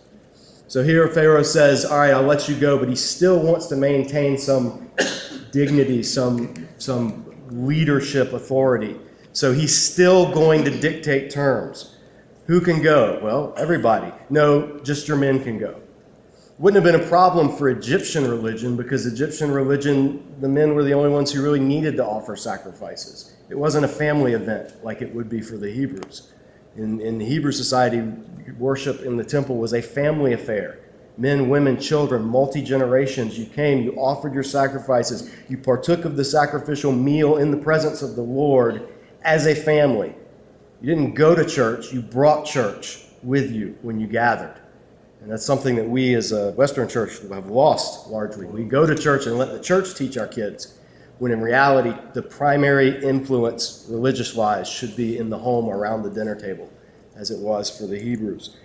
So 0.68 0.84
here 0.84 1.08
Pharaoh 1.08 1.44
says, 1.44 1.84
All 1.84 1.98
right, 1.98 2.14
I'll 2.14 2.22
let 2.22 2.48
you 2.48 2.56
go, 2.56 2.78
but 2.78 2.88
he 2.88 2.96
still 2.96 3.40
wants 3.40 3.68
to 3.68 3.76
maintain 3.76 4.38
some 4.38 4.90
dignity, 5.52 6.04
some, 6.04 6.68
some 6.78 7.36
leadership 7.50 8.34
authority. 8.34 8.98
So 9.34 9.54
he's 9.54 9.76
still 9.76 10.32
going 10.32 10.64
to 10.66 10.72
dictate 10.72 11.32
terms. 11.32 11.98
Who 12.48 12.62
can 12.62 12.82
go? 12.82 13.20
Well, 13.22 13.54
everybody. 13.58 14.12
No, 14.30 14.80
just 14.80 15.08
your 15.08 15.18
men 15.18 15.44
can 15.44 15.58
go. 15.58 15.82
Wouldn't 16.58 16.84
have 16.84 16.94
been 16.94 17.04
a 17.04 17.10
problem 17.10 17.56
for 17.56 17.70
Egyptian 17.70 18.30
religion 18.30 18.76
because 18.78 19.06
Egyptian 19.06 19.52
religion, 19.52 20.36
the 20.42 20.50
men 20.50 20.76
were 20.76 20.84
the 20.84 20.94
only 20.94 21.10
ones 21.10 21.32
who 21.32 21.42
really 21.42 21.60
needed 21.60 21.96
to 21.98 22.06
offer 22.06 22.36
sacrifices. 22.36 23.36
It 23.50 23.58
wasn't 23.58 23.86
a 23.86 23.88
family 23.88 24.34
event 24.34 24.84
like 24.84 25.02
it 25.02 25.14
would 25.16 25.28
be 25.28 25.42
for 25.42 25.58
the 25.58 25.72
Hebrews. 25.72 26.32
In, 26.76 27.02
in 27.02 27.18
the 27.18 27.26
Hebrew 27.26 27.52
society, 27.52 28.02
worship 28.58 29.02
in 29.02 29.18
the 29.18 29.24
temple 29.24 29.58
was 29.58 29.74
a 29.74 29.82
family 29.82 30.34
affair. 30.34 30.80
Men, 31.18 31.50
women, 31.50 31.80
children, 31.80 32.24
multi 32.24 32.62
generations, 32.62 33.38
you 33.38 33.46
came, 33.46 33.84
you 33.84 33.94
offered 33.94 34.34
your 34.34 34.44
sacrifices, 34.44 35.32
you 35.50 35.58
partook 35.58 36.06
of 36.06 36.16
the 36.16 36.24
sacrificial 36.24 36.92
meal 36.92 37.38
in 37.38 37.52
the 37.52 37.58
presence 37.58 38.02
of 38.02 38.16
the 38.16 38.22
Lord 38.22 38.88
as 39.24 39.46
a 39.46 39.54
family. 39.54 40.16
You 40.82 40.88
didn't 40.88 41.14
go 41.14 41.36
to 41.36 41.46
church, 41.46 41.92
you 41.92 42.02
brought 42.02 42.46
church 42.46 43.06
with 43.24 43.52
you 43.52 43.78
when 43.82 44.00
you 44.00 44.08
gathered. 44.08 44.56
And 45.22 45.30
that's 45.30 45.46
something 45.46 45.76
that 45.76 45.88
we 45.88 46.16
as 46.16 46.32
a 46.32 46.52
Western 46.54 46.88
church 46.88 47.20
have 47.30 47.52
lost 47.52 48.10
largely. 48.10 48.48
We 48.48 48.64
go 48.64 48.88
to 48.88 48.96
church 48.96 49.28
and 49.28 49.38
let 49.38 49.52
the 49.52 49.60
church 49.60 49.94
teach 49.94 50.18
our 50.18 50.28
kids, 50.28 50.80
when 51.22 51.32
in 51.32 51.40
reality, 51.40 51.94
the 52.14 52.22
primary 52.24 53.00
influence, 53.04 53.86
religious 53.88 54.34
wise, 54.34 54.68
should 54.68 54.96
be 54.96 55.20
in 55.20 55.30
the 55.30 55.38
home 55.38 55.70
around 55.70 56.02
the 56.02 56.10
dinner 56.10 56.34
table, 56.34 56.68
as 57.16 57.30
it 57.30 57.38
was 57.38 57.70
for 57.70 57.86
the 57.86 58.00
Hebrews. 58.00 58.58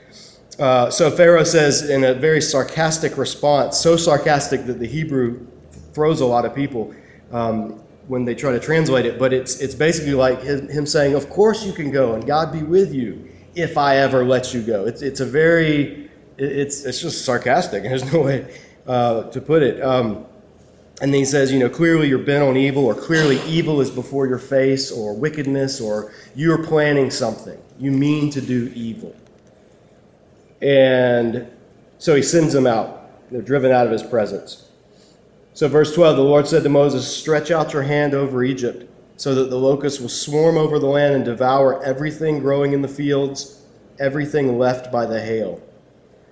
Uh, 0.59 0.89
so 0.89 1.11
Pharaoh 1.11 1.45
says 1.45 1.91
in 1.91 2.05
a 2.05 2.15
very 2.15 2.41
sarcastic 2.41 3.19
response, 3.19 3.77
so 3.77 3.95
sarcastic 3.95 4.65
that 4.65 4.79
the 4.79 4.87
Hebrew 4.87 5.47
throws 5.93 6.23
a 6.23 6.25
lot 6.25 6.47
of 6.47 6.55
people 6.55 6.95
um, 7.31 7.73
when 8.07 8.25
they 8.25 8.35
try 8.35 8.53
to 8.53 8.61
translate 8.61 9.05
it, 9.05 9.19
but 9.19 9.35
it's, 9.35 9.61
it's 9.61 9.75
basically 9.75 10.15
like 10.15 10.41
him 10.41 10.87
saying, 10.87 11.13
Of 11.13 11.29
course 11.29 11.63
you 11.63 11.75
can 11.75 11.91
go, 11.91 12.15
and 12.15 12.27
God 12.27 12.53
be 12.53 12.63
with 12.63 12.95
you 12.95 13.29
if 13.55 13.77
I 13.77 13.99
ever 13.99 14.25
let 14.25 14.55
you 14.55 14.63
go. 14.63 14.87
It's, 14.87 15.03
it's 15.03 15.21
a 15.21 15.27
very, 15.27 16.09
it's, 16.39 16.87
it's 16.87 17.03
just 17.03 17.27
sarcastic. 17.27 17.83
There's 17.83 18.11
no 18.15 18.23
way 18.23 18.59
uh, 18.87 19.25
to 19.25 19.43
put 19.43 19.63
it. 19.63 19.83
Um, 19.83 20.25
and 21.03 21.13
then 21.13 21.21
he 21.21 21.25
says, 21.27 21.53
you 21.53 21.59
know, 21.59 21.69
clearly 21.69 22.09
you're 22.09 22.19
bent 22.19 22.43
on 22.43 22.57
evil, 22.57 22.87
or 22.87 22.95
clearly 22.95 23.41
evil 23.43 23.83
is 23.83 23.91
before 23.91 24.27
your 24.27 24.39
face, 24.39 24.91
or 24.91 25.15
wickedness, 25.15 25.81
or 25.81 26.13
you're 26.35 26.65
planning 26.65 27.11
something. 27.11 27.59
You 27.79 27.91
mean 27.91 28.31
to 28.31 28.41
do 28.41 28.73
evil. 28.75 29.15
And 30.63 31.47
so 31.99 32.15
he 32.15 32.23
sends 32.23 32.55
them 32.55 32.67
out. 32.67 33.31
They're 33.31 33.43
driven 33.43 33.73
out 33.73 33.85
of 33.85 33.93
his 33.93 34.03
presence. 34.03 34.71
So, 35.53 35.69
verse 35.69 35.95
12 35.95 36.17
the 36.17 36.23
Lord 36.23 36.47
said 36.47 36.63
to 36.63 36.69
Moses, 36.71 37.07
Stretch 37.07 37.51
out 37.51 37.75
your 37.75 37.83
hand 37.83 38.15
over 38.15 38.43
Egypt, 38.43 38.91
so 39.19 39.35
that 39.35 39.51
the 39.51 39.57
locusts 39.57 40.01
will 40.01 40.09
swarm 40.09 40.57
over 40.57 40.79
the 40.79 40.87
land 40.87 41.15
and 41.15 41.25
devour 41.25 41.83
everything 41.83 42.39
growing 42.39 42.73
in 42.73 42.81
the 42.81 42.89
fields, 42.89 43.63
everything 43.99 44.59
left 44.59 44.91
by 44.91 45.05
the 45.05 45.21
hail. 45.21 45.61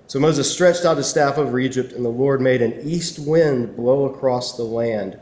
So 0.07 0.21
Moses 0.21 0.53
stretched 0.53 0.85
out 0.85 0.99
his 0.99 1.09
staff 1.09 1.39
over 1.39 1.59
Egypt, 1.59 1.93
and 1.93 2.05
the 2.05 2.11
Lord 2.11 2.41
made 2.41 2.63
an 2.63 2.79
east 2.83 3.19
wind 3.19 3.75
blow 3.75 4.05
across 4.05 4.57
the 4.57 4.63
land 4.63 5.19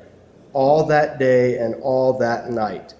all 0.53 0.85
that 0.87 1.19
day 1.19 1.59
and 1.59 1.75
all 1.77 2.19
that 2.19 2.51
night. 2.51 2.95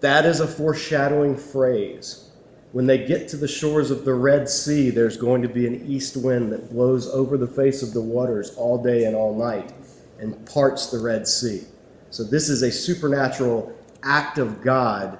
That 0.00 0.26
is 0.26 0.40
a 0.40 0.46
foreshadowing 0.46 1.36
phrase. 1.36 2.30
When 2.72 2.86
they 2.86 3.06
get 3.06 3.28
to 3.28 3.36
the 3.36 3.48
shores 3.48 3.92
of 3.92 4.04
the 4.04 4.14
Red 4.14 4.48
Sea, 4.48 4.90
there's 4.90 5.16
going 5.16 5.42
to 5.42 5.48
be 5.48 5.66
an 5.66 5.86
east 5.86 6.16
wind 6.16 6.50
that 6.52 6.70
blows 6.70 7.08
over 7.08 7.38
the 7.38 7.46
face 7.46 7.82
of 7.82 7.94
the 7.94 8.00
waters 8.00 8.50
all 8.56 8.82
day 8.82 9.04
and 9.04 9.14
all 9.14 9.34
night 9.34 9.72
and 10.18 10.44
parts 10.46 10.90
the 10.90 10.98
Red 10.98 11.26
Sea. 11.28 11.62
So, 12.10 12.24
this 12.24 12.48
is 12.48 12.62
a 12.62 12.70
supernatural 12.70 13.72
act 14.02 14.38
of 14.38 14.60
God 14.62 15.18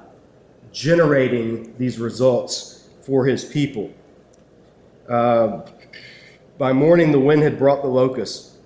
generating 0.72 1.76
these 1.78 1.98
results 1.98 2.88
for 3.02 3.24
his 3.24 3.44
people. 3.44 3.92
Uh, 5.08 5.60
by 6.58 6.72
morning, 6.72 7.10
the 7.10 7.20
wind 7.20 7.42
had 7.42 7.58
brought 7.58 7.82
the 7.82 7.88
locusts. 7.88 8.56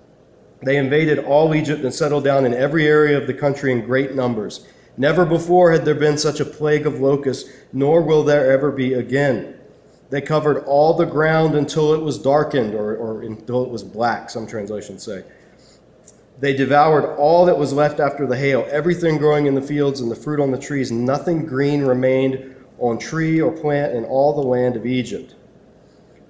They 0.62 0.76
invaded 0.76 1.21
all 1.21 1.54
Egypt 1.54 1.83
and 1.83 1.95
settled 1.95 2.25
down 2.25 2.45
in 2.45 2.52
every 2.52 2.87
area 2.87 3.16
of 3.16 3.26
the 3.26 3.35
country 3.35 3.73
in 3.73 3.85
great 3.85 4.14
numbers. 4.14 4.66
Never 4.97 5.25
before 5.25 5.71
had 5.71 5.85
there 5.85 5.95
been 5.95 6.18
such 6.18 6.40
a 6.40 6.45
plague 6.45 6.87
of 6.87 7.00
locusts, 7.00 7.49
nor 7.73 8.02
will 8.02 8.25
there 8.25 8.50
ever 8.50 8.73
be 8.73 8.95
again. 8.95 9.54
They 10.11 10.21
covered 10.21 10.64
all 10.64 10.95
the 10.95 11.04
ground 11.04 11.54
until 11.54 11.95
it 11.95 12.02
was 12.02 12.18
darkened, 12.18 12.75
or, 12.75 12.97
or 12.97 13.23
until 13.23 13.62
it 13.62 13.71
was 13.71 13.85
black, 13.85 14.28
some 14.28 14.47
translations 14.47 15.02
say. 15.02 15.23
They 16.40 16.54
devoured 16.54 17.16
all 17.16 17.45
that 17.47 17.59
was 17.59 17.73
left 17.73 18.00
after 18.00 18.26
the 18.26 18.37
hail, 18.37 18.66
everything 18.71 19.18
growing 19.18 19.47
in 19.47 19.54
the 19.54 19.62
fields 19.62 20.00
and 20.00 20.11
the 20.11 20.16
fruit 20.16 20.40
on 20.40 20.50
the 20.50 20.59
trees. 20.59 20.90
Nothing 20.90 21.47
green 21.47 21.83
remained 21.83 22.54
on 22.78 22.99
tree 22.99 23.40
or 23.40 23.52
plant 23.52 23.95
in 23.95 24.04
all 24.04 24.35
the 24.35 24.49
land 24.49 24.76
of 24.76 24.87
Egypt. 24.87 25.35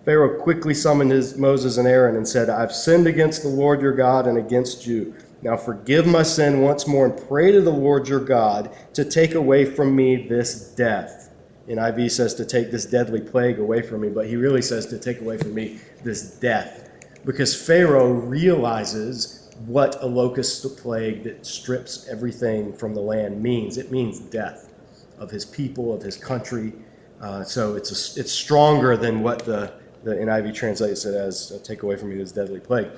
Pharaoh 0.08 0.40
quickly 0.40 0.72
summoned 0.72 1.10
his, 1.10 1.36
Moses 1.36 1.76
and 1.76 1.86
Aaron 1.86 2.16
and 2.16 2.26
said, 2.26 2.48
I've 2.48 2.72
sinned 2.72 3.06
against 3.06 3.42
the 3.42 3.50
Lord 3.50 3.82
your 3.82 3.92
God 3.92 4.26
and 4.26 4.38
against 4.38 4.86
you. 4.86 5.14
Now 5.42 5.54
forgive 5.54 6.06
my 6.06 6.22
sin 6.22 6.62
once 6.62 6.86
more 6.86 7.04
and 7.04 7.28
pray 7.28 7.52
to 7.52 7.60
the 7.60 7.70
Lord 7.70 8.08
your 8.08 8.24
God 8.24 8.74
to 8.94 9.04
take 9.04 9.34
away 9.34 9.66
from 9.66 9.94
me 9.94 10.26
this 10.26 10.70
death. 10.70 11.30
NIV 11.68 12.10
says 12.10 12.32
to 12.36 12.46
take 12.46 12.70
this 12.70 12.86
deadly 12.86 13.20
plague 13.20 13.58
away 13.58 13.82
from 13.82 14.00
me, 14.00 14.08
but 14.08 14.26
he 14.26 14.36
really 14.36 14.62
says 14.62 14.86
to 14.86 14.98
take 14.98 15.20
away 15.20 15.36
from 15.36 15.52
me 15.52 15.78
this 16.02 16.36
death. 16.36 16.88
Because 17.26 17.54
Pharaoh 17.54 18.10
realizes 18.10 19.50
what 19.66 20.02
a 20.02 20.06
locust 20.06 20.78
plague 20.78 21.22
that 21.24 21.44
strips 21.44 22.08
everything 22.08 22.72
from 22.72 22.94
the 22.94 23.02
land 23.02 23.42
means. 23.42 23.76
It 23.76 23.92
means 23.92 24.20
death 24.20 24.72
of 25.18 25.30
his 25.30 25.44
people, 25.44 25.92
of 25.92 26.00
his 26.00 26.16
country. 26.16 26.72
Uh, 27.20 27.44
so 27.44 27.74
it's, 27.76 27.90
a, 27.90 28.20
it's 28.20 28.32
stronger 28.32 28.96
than 28.96 29.20
what 29.20 29.40
the, 29.40 29.77
the 30.04 30.14
NIV 30.14 30.54
translates 30.54 31.04
it 31.04 31.14
as 31.14 31.60
take 31.64 31.82
away 31.82 31.96
from 31.96 32.10
me 32.10 32.16
this 32.16 32.32
deadly 32.32 32.60
plague. 32.60 32.88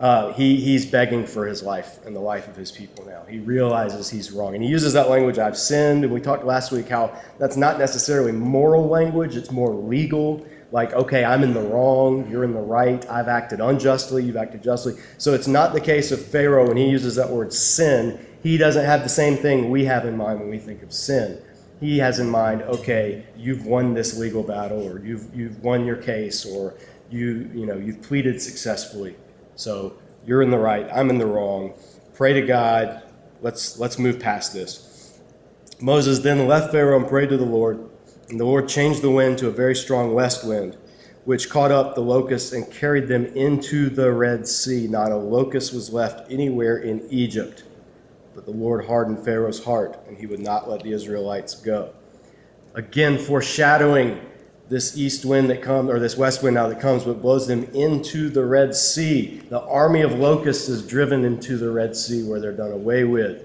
Uh, 0.00 0.32
he, 0.32 0.56
he's 0.56 0.86
begging 0.86 1.26
for 1.26 1.46
his 1.46 1.62
life 1.62 1.98
and 2.06 2.16
the 2.16 2.20
life 2.20 2.48
of 2.48 2.56
his 2.56 2.72
people 2.72 3.04
now. 3.04 3.22
He 3.28 3.38
realizes 3.38 4.08
he's 4.08 4.32
wrong. 4.32 4.54
And 4.54 4.64
he 4.64 4.70
uses 4.70 4.94
that 4.94 5.10
language, 5.10 5.38
I've 5.38 5.58
sinned. 5.58 6.04
And 6.04 6.12
we 6.12 6.22
talked 6.22 6.42
last 6.42 6.72
week 6.72 6.88
how 6.88 7.14
that's 7.38 7.56
not 7.56 7.78
necessarily 7.78 8.32
moral 8.32 8.88
language, 8.88 9.36
it's 9.36 9.50
more 9.50 9.74
legal. 9.74 10.46
Like, 10.72 10.94
okay, 10.94 11.22
I'm 11.22 11.42
in 11.42 11.52
the 11.52 11.60
wrong, 11.60 12.30
you're 12.30 12.44
in 12.44 12.54
the 12.54 12.60
right, 12.60 13.04
I've 13.10 13.28
acted 13.28 13.60
unjustly, 13.60 14.24
you've 14.24 14.36
acted 14.36 14.62
justly. 14.62 14.94
So 15.18 15.34
it's 15.34 15.48
not 15.48 15.74
the 15.74 15.80
case 15.80 16.12
of 16.12 16.24
Pharaoh 16.24 16.68
when 16.68 16.78
he 16.78 16.88
uses 16.88 17.16
that 17.16 17.28
word 17.28 17.52
sin. 17.52 18.24
He 18.42 18.56
doesn't 18.56 18.84
have 18.84 19.02
the 19.02 19.08
same 19.08 19.36
thing 19.36 19.68
we 19.68 19.84
have 19.84 20.06
in 20.06 20.16
mind 20.16 20.40
when 20.40 20.48
we 20.48 20.58
think 20.58 20.82
of 20.82 20.92
sin. 20.94 21.42
He 21.80 21.98
has 21.98 22.18
in 22.18 22.28
mind, 22.28 22.62
okay, 22.62 23.26
you've 23.36 23.64
won 23.64 23.94
this 23.94 24.18
legal 24.18 24.42
battle, 24.42 24.86
or 24.86 25.04
you've, 25.04 25.34
you've 25.34 25.62
won 25.62 25.86
your 25.86 25.96
case, 25.96 26.44
or 26.44 26.74
you, 27.10 27.50
you 27.54 27.64
know, 27.64 27.76
you've 27.76 28.02
pleaded 28.02 28.40
successfully. 28.40 29.16
So 29.56 29.94
you're 30.26 30.42
in 30.42 30.50
the 30.50 30.58
right, 30.58 30.86
I'm 30.92 31.08
in 31.08 31.18
the 31.18 31.26
wrong. 31.26 31.72
Pray 32.14 32.34
to 32.34 32.42
God. 32.42 33.02
Let's, 33.40 33.78
let's 33.78 33.98
move 33.98 34.20
past 34.20 34.52
this. 34.52 35.18
Moses 35.80 36.18
then 36.18 36.46
left 36.46 36.72
Pharaoh 36.72 36.98
and 36.98 37.08
prayed 37.08 37.30
to 37.30 37.38
the 37.38 37.44
Lord, 37.46 37.88
and 38.28 38.38
the 38.38 38.44
Lord 38.44 38.68
changed 38.68 39.00
the 39.00 39.10
wind 39.10 39.38
to 39.38 39.48
a 39.48 39.50
very 39.50 39.74
strong 39.74 40.12
west 40.12 40.46
wind, 40.46 40.76
which 41.24 41.48
caught 41.48 41.72
up 41.72 41.94
the 41.94 42.02
locusts 42.02 42.52
and 42.52 42.70
carried 42.70 43.08
them 43.08 43.24
into 43.24 43.88
the 43.88 44.12
Red 44.12 44.46
Sea. 44.46 44.86
Not 44.86 45.12
a 45.12 45.16
locust 45.16 45.72
was 45.72 45.90
left 45.90 46.30
anywhere 46.30 46.76
in 46.76 47.06
Egypt. 47.08 47.62
But 48.34 48.44
the 48.44 48.52
Lord 48.52 48.86
hardened 48.86 49.24
Pharaoh's 49.24 49.64
heart, 49.64 49.98
and 50.06 50.16
he 50.16 50.26
would 50.26 50.40
not 50.40 50.68
let 50.68 50.82
the 50.82 50.92
Israelites 50.92 51.54
go. 51.54 51.92
Again, 52.74 53.18
foreshadowing 53.18 54.20
this 54.68 54.96
east 54.96 55.24
wind 55.24 55.50
that 55.50 55.62
comes, 55.62 55.90
or 55.90 55.98
this 55.98 56.16
west 56.16 56.42
wind 56.42 56.54
now 56.54 56.68
that 56.68 56.80
comes, 56.80 57.02
but 57.02 57.20
blows 57.20 57.48
them 57.48 57.64
into 57.74 58.30
the 58.30 58.44
Red 58.44 58.74
Sea. 58.74 59.42
The 59.48 59.60
army 59.62 60.02
of 60.02 60.12
locusts 60.12 60.68
is 60.68 60.86
driven 60.86 61.24
into 61.24 61.56
the 61.56 61.70
Red 61.70 61.96
Sea 61.96 62.22
where 62.22 62.38
they're 62.38 62.52
done 62.52 62.70
away 62.70 63.02
with. 63.02 63.44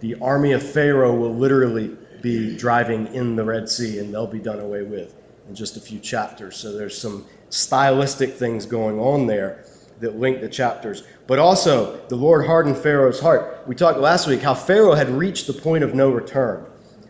The 0.00 0.16
army 0.16 0.50
of 0.50 0.62
Pharaoh 0.62 1.14
will 1.14 1.34
literally 1.34 1.96
be 2.20 2.56
driving 2.56 3.06
in 3.14 3.36
the 3.36 3.44
Red 3.44 3.68
Sea 3.68 4.00
and 4.00 4.12
they'll 4.12 4.26
be 4.26 4.40
done 4.40 4.58
away 4.58 4.82
with 4.82 5.14
in 5.48 5.54
just 5.54 5.76
a 5.76 5.80
few 5.80 6.00
chapters. 6.00 6.56
So 6.56 6.72
there's 6.72 6.98
some 6.98 7.24
stylistic 7.50 8.34
things 8.34 8.66
going 8.66 8.98
on 8.98 9.26
there 9.26 9.64
that 10.00 10.18
link 10.18 10.40
the 10.40 10.48
chapters. 10.48 11.04
But 11.26 11.38
also, 11.38 12.00
the 12.08 12.16
Lord 12.16 12.46
hardened 12.46 12.76
Pharaoh's 12.76 13.20
heart. 13.20 13.62
We 13.66 13.74
talked 13.74 13.98
last 13.98 14.26
week 14.26 14.40
how 14.40 14.54
Pharaoh 14.54 14.94
had 14.94 15.08
reached 15.08 15.46
the 15.46 15.52
point 15.52 15.84
of 15.84 15.94
no 15.94 16.10
return. 16.10 16.66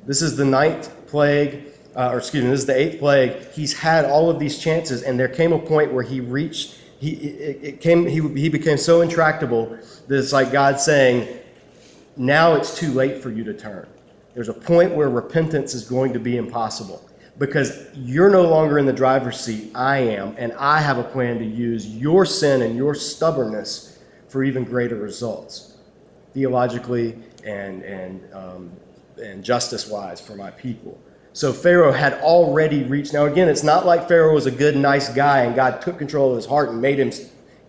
This 0.06 0.22
is 0.22 0.36
the 0.36 0.44
ninth 0.44 0.92
plague 1.06 1.74
uh, 1.96 2.10
or 2.12 2.18
excuse 2.18 2.44
me, 2.44 2.50
this 2.50 2.60
is 2.60 2.66
the 2.66 2.76
eighth 2.76 2.98
plague. 2.98 3.50
He's 3.52 3.72
had 3.72 4.04
all 4.04 4.30
of 4.30 4.38
these 4.38 4.58
chances, 4.58 5.02
and 5.02 5.18
there 5.18 5.28
came 5.28 5.52
a 5.52 5.58
point 5.58 5.92
where 5.92 6.02
he 6.02 6.20
reached. 6.20 6.78
He 6.98 7.10
it, 7.10 7.58
it 7.62 7.80
came. 7.80 8.06
He 8.06 8.20
he 8.40 8.48
became 8.48 8.78
so 8.78 9.00
intractable 9.00 9.78
that 10.08 10.18
it's 10.18 10.32
like 10.32 10.50
God 10.50 10.80
saying, 10.80 11.28
"Now 12.16 12.54
it's 12.54 12.76
too 12.76 12.92
late 12.92 13.22
for 13.22 13.30
you 13.30 13.44
to 13.44 13.54
turn." 13.54 13.86
There's 14.34 14.48
a 14.48 14.54
point 14.54 14.94
where 14.94 15.08
repentance 15.08 15.74
is 15.74 15.84
going 15.84 16.12
to 16.12 16.18
be 16.18 16.36
impossible 16.36 17.08
because 17.38 17.88
you're 17.94 18.30
no 18.30 18.42
longer 18.42 18.78
in 18.78 18.86
the 18.86 18.92
driver's 18.92 19.40
seat. 19.40 19.72
I 19.74 19.98
am, 19.98 20.34
and 20.38 20.52
I 20.54 20.80
have 20.80 20.98
a 20.98 21.04
plan 21.04 21.38
to 21.38 21.44
use 21.44 21.86
your 21.88 22.24
sin 22.24 22.62
and 22.62 22.76
your 22.76 22.94
stubbornness 22.94 23.98
for 24.28 24.44
even 24.44 24.64
greater 24.64 24.96
results, 24.96 25.78
theologically 26.32 27.18
and 27.44 27.82
and 27.82 28.34
um, 28.34 28.72
and 29.22 29.44
justice 29.44 29.88
wise 29.88 30.20
for 30.20 30.34
my 30.34 30.50
people. 30.50 30.98
So 31.32 31.52
Pharaoh 31.52 31.92
had 31.92 32.14
already 32.14 32.84
reached. 32.84 33.12
Now, 33.12 33.26
again, 33.26 33.48
it's 33.48 33.64
not 33.64 33.84
like 33.84 34.06
Pharaoh 34.06 34.34
was 34.34 34.46
a 34.46 34.52
good, 34.52 34.76
nice 34.76 35.08
guy 35.08 35.40
and 35.40 35.56
God 35.56 35.82
took 35.82 35.98
control 35.98 36.30
of 36.30 36.36
his 36.36 36.46
heart 36.46 36.68
and 36.68 36.80
made 36.80 37.00
him 37.00 37.10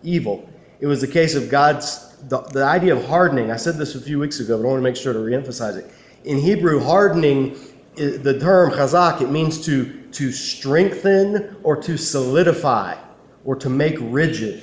evil. 0.04 0.48
It 0.78 0.86
was 0.86 1.00
the 1.00 1.08
case 1.08 1.34
of 1.34 1.50
God's, 1.50 2.16
the, 2.28 2.42
the 2.42 2.62
idea 2.64 2.94
of 2.94 3.04
hardening. 3.06 3.50
I 3.50 3.56
said 3.56 3.76
this 3.76 3.96
a 3.96 4.00
few 4.00 4.20
weeks 4.20 4.38
ago, 4.38 4.56
but 4.56 4.62
I 4.62 4.66
want 4.68 4.78
to 4.78 4.82
make 4.82 4.94
sure 4.94 5.12
to 5.12 5.18
reemphasize 5.18 5.76
it. 5.76 5.90
In 6.22 6.38
Hebrew, 6.38 6.78
hardening, 6.78 7.56
the 7.96 8.38
term 8.38 8.70
chazak, 8.70 9.20
it 9.20 9.30
means 9.30 9.64
to, 9.66 10.02
to 10.12 10.32
strengthen 10.32 11.56
or 11.62 11.76
to 11.82 11.96
solidify 11.96 12.96
or 13.44 13.56
to 13.56 13.68
make 13.68 13.96
rigid. 14.00 14.62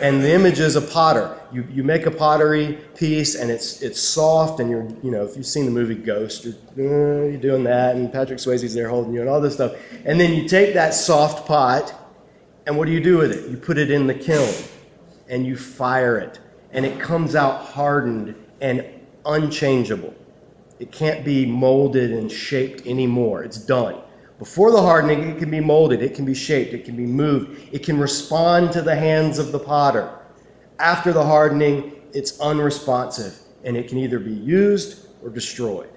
And 0.00 0.22
the 0.22 0.32
image 0.32 0.60
is 0.60 0.76
a 0.76 0.80
potter 0.80 1.40
you, 1.52 1.66
you 1.70 1.82
make 1.82 2.06
a 2.06 2.10
pottery 2.10 2.78
piece 2.96 3.34
and 3.34 3.50
it's 3.50 3.82
it's 3.82 4.00
soft 4.00 4.60
and 4.60 4.70
you're 4.70 4.88
you 5.02 5.10
know 5.10 5.24
if 5.24 5.36
you've 5.36 5.46
seen 5.46 5.64
the 5.64 5.70
movie 5.70 5.94
Ghost 5.94 6.44
you're, 6.44 6.54
uh, 6.54 7.26
you're 7.26 7.36
doing 7.36 7.64
that 7.64 7.96
and 7.96 8.12
Patrick 8.12 8.38
Swayze's 8.38 8.74
there 8.74 8.88
holding 8.88 9.12
you 9.12 9.20
and 9.20 9.28
all 9.28 9.40
this 9.40 9.54
stuff 9.54 9.76
and 10.04 10.20
then 10.20 10.32
you 10.34 10.48
take 10.48 10.74
that 10.74 10.94
soft 10.94 11.46
pot 11.46 11.94
and 12.66 12.76
what 12.76 12.86
do 12.86 12.92
you 12.92 13.00
do 13.00 13.18
with 13.18 13.32
it? 13.32 13.50
You 13.50 13.56
put 13.56 13.78
it 13.78 13.90
in 13.90 14.06
the 14.06 14.14
kiln 14.14 14.52
and 15.28 15.44
you 15.46 15.56
fire 15.56 16.18
it 16.18 16.38
and 16.72 16.86
it 16.86 17.00
comes 17.00 17.34
out 17.34 17.64
hardened 17.64 18.34
and 18.60 18.84
unchangeable. 19.24 20.14
It 20.80 20.90
can't 20.90 21.24
be 21.24 21.46
molded 21.46 22.10
and 22.10 22.32
shaped 22.32 22.86
anymore. 22.86 23.44
It's 23.44 23.58
done. 23.58 24.00
Before 24.38 24.72
the 24.72 24.80
hardening, 24.80 25.28
it 25.28 25.38
can 25.38 25.50
be 25.50 25.60
molded, 25.60 26.02
it 26.02 26.14
can 26.14 26.24
be 26.24 26.34
shaped, 26.34 26.72
it 26.72 26.86
can 26.86 26.96
be 26.96 27.04
moved, 27.04 27.68
it 27.72 27.84
can 27.84 28.00
respond 28.00 28.72
to 28.72 28.80
the 28.80 28.96
hands 28.96 29.38
of 29.38 29.52
the 29.52 29.58
potter. 29.58 30.18
After 30.78 31.12
the 31.12 31.22
hardening, 31.22 32.00
it's 32.14 32.40
unresponsive 32.40 33.38
and 33.62 33.76
it 33.76 33.88
can 33.88 33.98
either 33.98 34.18
be 34.18 34.32
used 34.32 35.08
or 35.22 35.28
destroyed. 35.28 35.90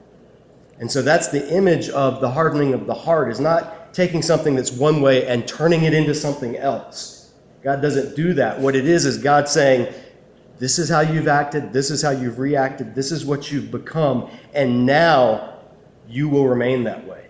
And 0.80 0.92
so 0.92 1.02
that's 1.02 1.30
the 1.30 1.56
image 1.56 1.88
of 1.90 2.20
the 2.20 2.30
hardening 2.30 2.74
of 2.74 2.86
the 2.86 2.94
heart 2.94 3.32
is 3.32 3.40
not 3.40 3.94
taking 3.94 4.22
something 4.22 4.56
that's 4.56 4.72
one 4.72 5.02
way 5.02 5.26
and 5.28 5.48
turning 5.48 5.84
it 5.84 5.94
into 5.94 6.14
something 6.14 6.58
else. 6.58 7.32
God 7.64 7.82
doesn't 7.82 8.18
do 8.18 8.34
that. 8.34 8.60
What 8.60 8.76
it 8.76 8.86
is 8.86 9.06
is 9.06 9.18
God 9.18 9.48
saying, 9.48 9.94
this 10.60 10.80
is 10.80 10.90
how 10.90 11.02
you've 11.02 11.28
acted, 11.28 11.74
this 11.74 11.92
is 11.92 12.02
how 12.02 12.12
you've 12.12 12.40
reacted, 12.40 12.96
this 12.96 13.12
is 13.12 13.26
what 13.26 13.52
you've 13.52 13.72
become, 13.72 14.30
and 14.54 14.86
now 14.86 15.56
you 16.08 16.30
will 16.30 16.48
remain 16.48 16.84
that 16.84 17.06
way. 17.08 17.28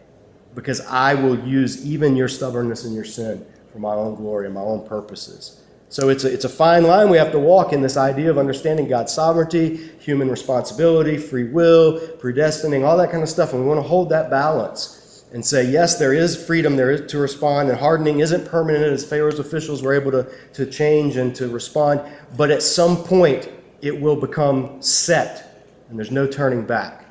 Because 0.55 0.81
I 0.81 1.15
will 1.15 1.39
use 1.39 1.85
even 1.85 2.15
your 2.15 2.27
stubbornness 2.27 2.85
and 2.85 2.93
your 2.93 3.05
sin 3.05 3.45
for 3.71 3.79
my 3.79 3.93
own 3.93 4.15
glory 4.15 4.45
and 4.45 4.53
my 4.53 4.61
own 4.61 4.87
purposes. 4.87 5.61
So 5.89 6.09
it's 6.09 6.23
a, 6.23 6.33
it's 6.33 6.45
a 6.45 6.49
fine 6.49 6.83
line 6.83 7.09
we 7.09 7.17
have 7.17 7.31
to 7.31 7.39
walk 7.39 7.71
in 7.71 7.81
this 7.81 7.97
idea 7.97 8.29
of 8.29 8.37
understanding 8.37 8.87
God's 8.87 9.13
sovereignty, 9.13 9.91
human 9.99 10.29
responsibility, 10.29 11.17
free 11.17 11.45
will, 11.45 11.99
predestining, 12.17 12.83
all 12.83 12.97
that 12.97 13.11
kind 13.11 13.21
of 13.21 13.29
stuff. 13.29 13.53
And 13.53 13.61
we 13.61 13.67
want 13.67 13.79
to 13.79 13.87
hold 13.87 14.09
that 14.09 14.29
balance 14.29 15.02
and 15.33 15.43
say, 15.43 15.63
yes, 15.63 15.97
there 15.97 16.13
is 16.13 16.41
freedom 16.45 16.75
there 16.75 16.95
to 17.07 17.17
respond, 17.17 17.69
and 17.69 17.77
hardening 17.77 18.19
isn't 18.19 18.45
permanent 18.45 18.85
as 18.85 19.03
Pharaoh's 19.03 19.39
officials 19.39 19.81
were 19.81 19.93
able 19.93 20.11
to, 20.11 20.29
to 20.53 20.65
change 20.67 21.17
and 21.17 21.35
to 21.35 21.47
respond. 21.47 22.01
But 22.37 22.51
at 22.51 22.61
some 22.61 22.97
point, 22.97 23.49
it 23.81 23.99
will 23.99 24.15
become 24.15 24.79
set, 24.79 25.65
and 25.89 25.97
there's 25.97 26.11
no 26.11 26.27
turning 26.27 26.65
back. 26.65 27.03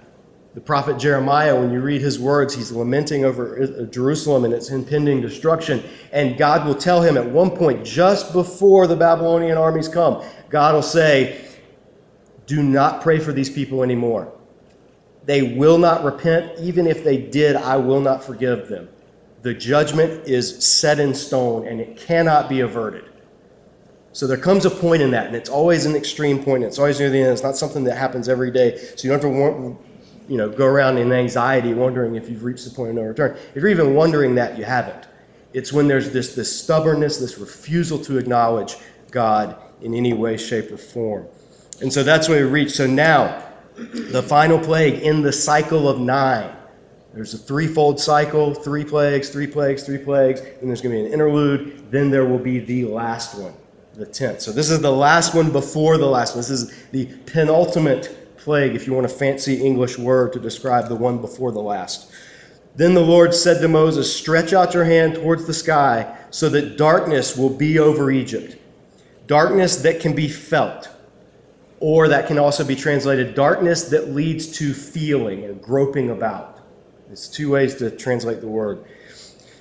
The 0.55 0.61
prophet 0.61 0.99
Jeremiah, 0.99 1.59
when 1.59 1.73
you 1.73 1.81
read 1.81 2.01
his 2.01 2.21
words, 2.21 2.55
he's 2.55 2.71
lamenting 2.71 3.25
over 3.25 3.63
uh, 3.63 3.85
Jerusalem 3.87 4.45
and 4.45 4.55
its 4.55 4.71
impending 4.71 5.21
destruction. 5.21 5.83
And 6.13 6.37
God 6.37 6.67
will 6.67 6.75
tell 6.75 7.03
him 7.03 7.17
at 7.17 7.27
one 7.27 7.51
point, 7.51 7.85
just 7.85 8.33
before 8.35 8.87
the 8.87 8.95
Babylonian 8.95 9.57
armies 9.57 9.89
come, 9.89 10.23
God 10.51 10.75
will 10.75 10.83
say, 10.83 11.43
Do 12.47 12.63
not 12.63 13.01
pray 13.01 13.19
for 13.19 13.33
these 13.33 13.49
people 13.49 13.83
anymore. 13.83 14.31
They 15.25 15.55
will 15.55 15.79
not 15.79 16.05
repent. 16.05 16.59
Even 16.59 16.87
if 16.87 17.05
they 17.05 17.17
did, 17.17 17.57
I 17.57 17.77
will 17.77 18.01
not 18.01 18.25
forgive 18.25 18.69
them. 18.69 18.89
The 19.43 19.55
judgment 19.55 20.27
is 20.27 20.65
set 20.65 21.01
in 21.01 21.15
stone 21.15 21.67
and 21.67 21.81
it 21.81 21.97
cannot 21.97 22.49
be 22.49 22.61
averted. 22.61 23.05
So 24.13 24.27
there 24.27 24.37
comes 24.37 24.67
a 24.67 24.71
point 24.71 25.01
in 25.01 25.11
that, 25.13 25.27
and 25.27 25.35
it's 25.35 25.49
always 25.49 25.87
an 25.87 25.97
extreme 25.97 26.45
point. 26.45 26.65
It's 26.65 26.79
always 26.79 27.01
near 27.01 27.09
the 27.09 27.19
end. 27.19 27.33
It's 27.33 27.43
not 27.43 27.57
something 27.57 27.85
that 27.85 27.97
happens 27.97 28.29
every 28.29 28.51
day. 28.51 28.77
So 28.77 29.09
you 29.09 29.11
don't 29.11 29.23
have 29.23 29.33
to 29.33 29.79
you 30.29 30.37
know, 30.37 30.49
go 30.49 30.67
around 30.67 30.99
in 30.99 31.13
anxiety 31.13 31.75
wondering 31.75 32.15
if 32.15 32.29
you've 32.29 32.45
reached 32.45 32.65
the 32.65 32.71
point 32.71 32.91
of 32.91 32.97
no 32.97 33.03
return. 33.03 33.37
If 33.55 33.57
you're 33.57 33.69
even 33.69 33.95
wondering 33.95 34.35
that, 34.37 34.59
you 34.59 34.65
haven't. 34.65 35.07
It's 35.53 35.73
when 35.73 35.89
there's 35.89 36.11
this, 36.11 36.35
this 36.35 36.61
stubbornness, 36.61 37.19
this 37.19 37.39
refusal 37.39 37.99
to 38.05 38.19
acknowledge 38.19 38.77
God 39.11 39.57
in 39.81 39.95
any 39.95 40.13
way, 40.13 40.37
shape, 40.37 40.71
or 40.71 40.77
form. 40.77 41.27
And 41.81 41.93
so 41.93 42.03
that's 42.03 42.29
where 42.29 42.45
we 42.45 42.51
reach. 42.51 42.73
So 42.73 42.87
now, 42.87 43.47
the 43.77 44.23
final 44.23 44.59
plague 44.59 45.03
in 45.03 45.23
the 45.23 45.33
cycle 45.33 45.89
of 45.89 45.99
nine. 45.99 46.55
There's 47.15 47.35
a 47.35 47.39
threefold 47.39 48.01
cycle 48.01 48.55
three 48.55 48.85
plagues, 48.85 49.29
three 49.29 49.47
plagues, 49.47 49.83
three 49.83 49.99
plagues. 49.99 50.41
Then 50.41 50.69
there's 50.69 50.81
going 50.81 50.95
to 50.95 51.03
be 51.03 51.07
an 51.07 51.13
interlude. 51.13 51.91
Then 51.91 52.11
there 52.11 52.25
will 52.25 52.39
be 52.39 52.59
the 52.59 52.87
last 52.87 53.39
one, 53.39 53.55
the 53.95 54.07
tenth. 54.07 54.41
So 54.41 54.51
this 54.53 54.71
is 54.71 54.81
the 54.81 54.93
last 54.93 55.35
one 55.35 55.51
before 55.53 55.99
the 55.99 56.07
last 56.07 56.35
one. 56.35 56.39
This 56.39 56.51
is 56.51 56.87
the 56.91 57.07
penultimate 57.27 58.37
plague, 58.39 58.75
if 58.75 58.87
you 58.87 58.95
want 58.95 59.07
a 59.07 59.11
fancy 59.11 59.63
English 59.63 59.99
word 59.99 60.33
to 60.33 60.41
describe 60.41 60.89
the 60.89 60.95
one 60.95 61.21
before 61.21 61.53
the 61.53 61.61
last. 61.61 62.11
Then 62.75 62.95
the 62.95 63.01
Lord 63.01 63.35
said 63.35 63.61
to 63.61 63.69
Moses, 63.69 64.15
Stretch 64.15 64.53
out 64.53 64.73
your 64.73 64.85
hand 64.85 65.17
towards 65.17 65.47
the 65.47 65.55
sky 65.55 66.17
so 66.31 66.49
that 66.49 66.79
darkness 66.79 67.37
will 67.37 67.51
be 67.51 67.79
over 67.79 68.11
Egypt. 68.11 68.57
Darkness 69.27 69.77
that 69.77 70.01
can 70.01 70.15
be 70.15 70.29
felt, 70.29 70.89
or 71.83 72.07
that 72.07 72.29
can 72.29 72.38
also 72.38 72.62
be 72.62 72.77
translated 72.77 73.35
darkness 73.35 73.83
that 73.88 74.11
leads 74.11 74.47
to 74.47 74.73
feeling 74.73 75.42
and 75.45 75.61
groping 75.61 76.11
about. 76.11 76.61
It's 77.11 77.27
two 77.27 77.51
ways 77.51 77.75
to 77.77 77.90
translate 77.90 78.40
the 78.40 78.47
word. 78.47 78.85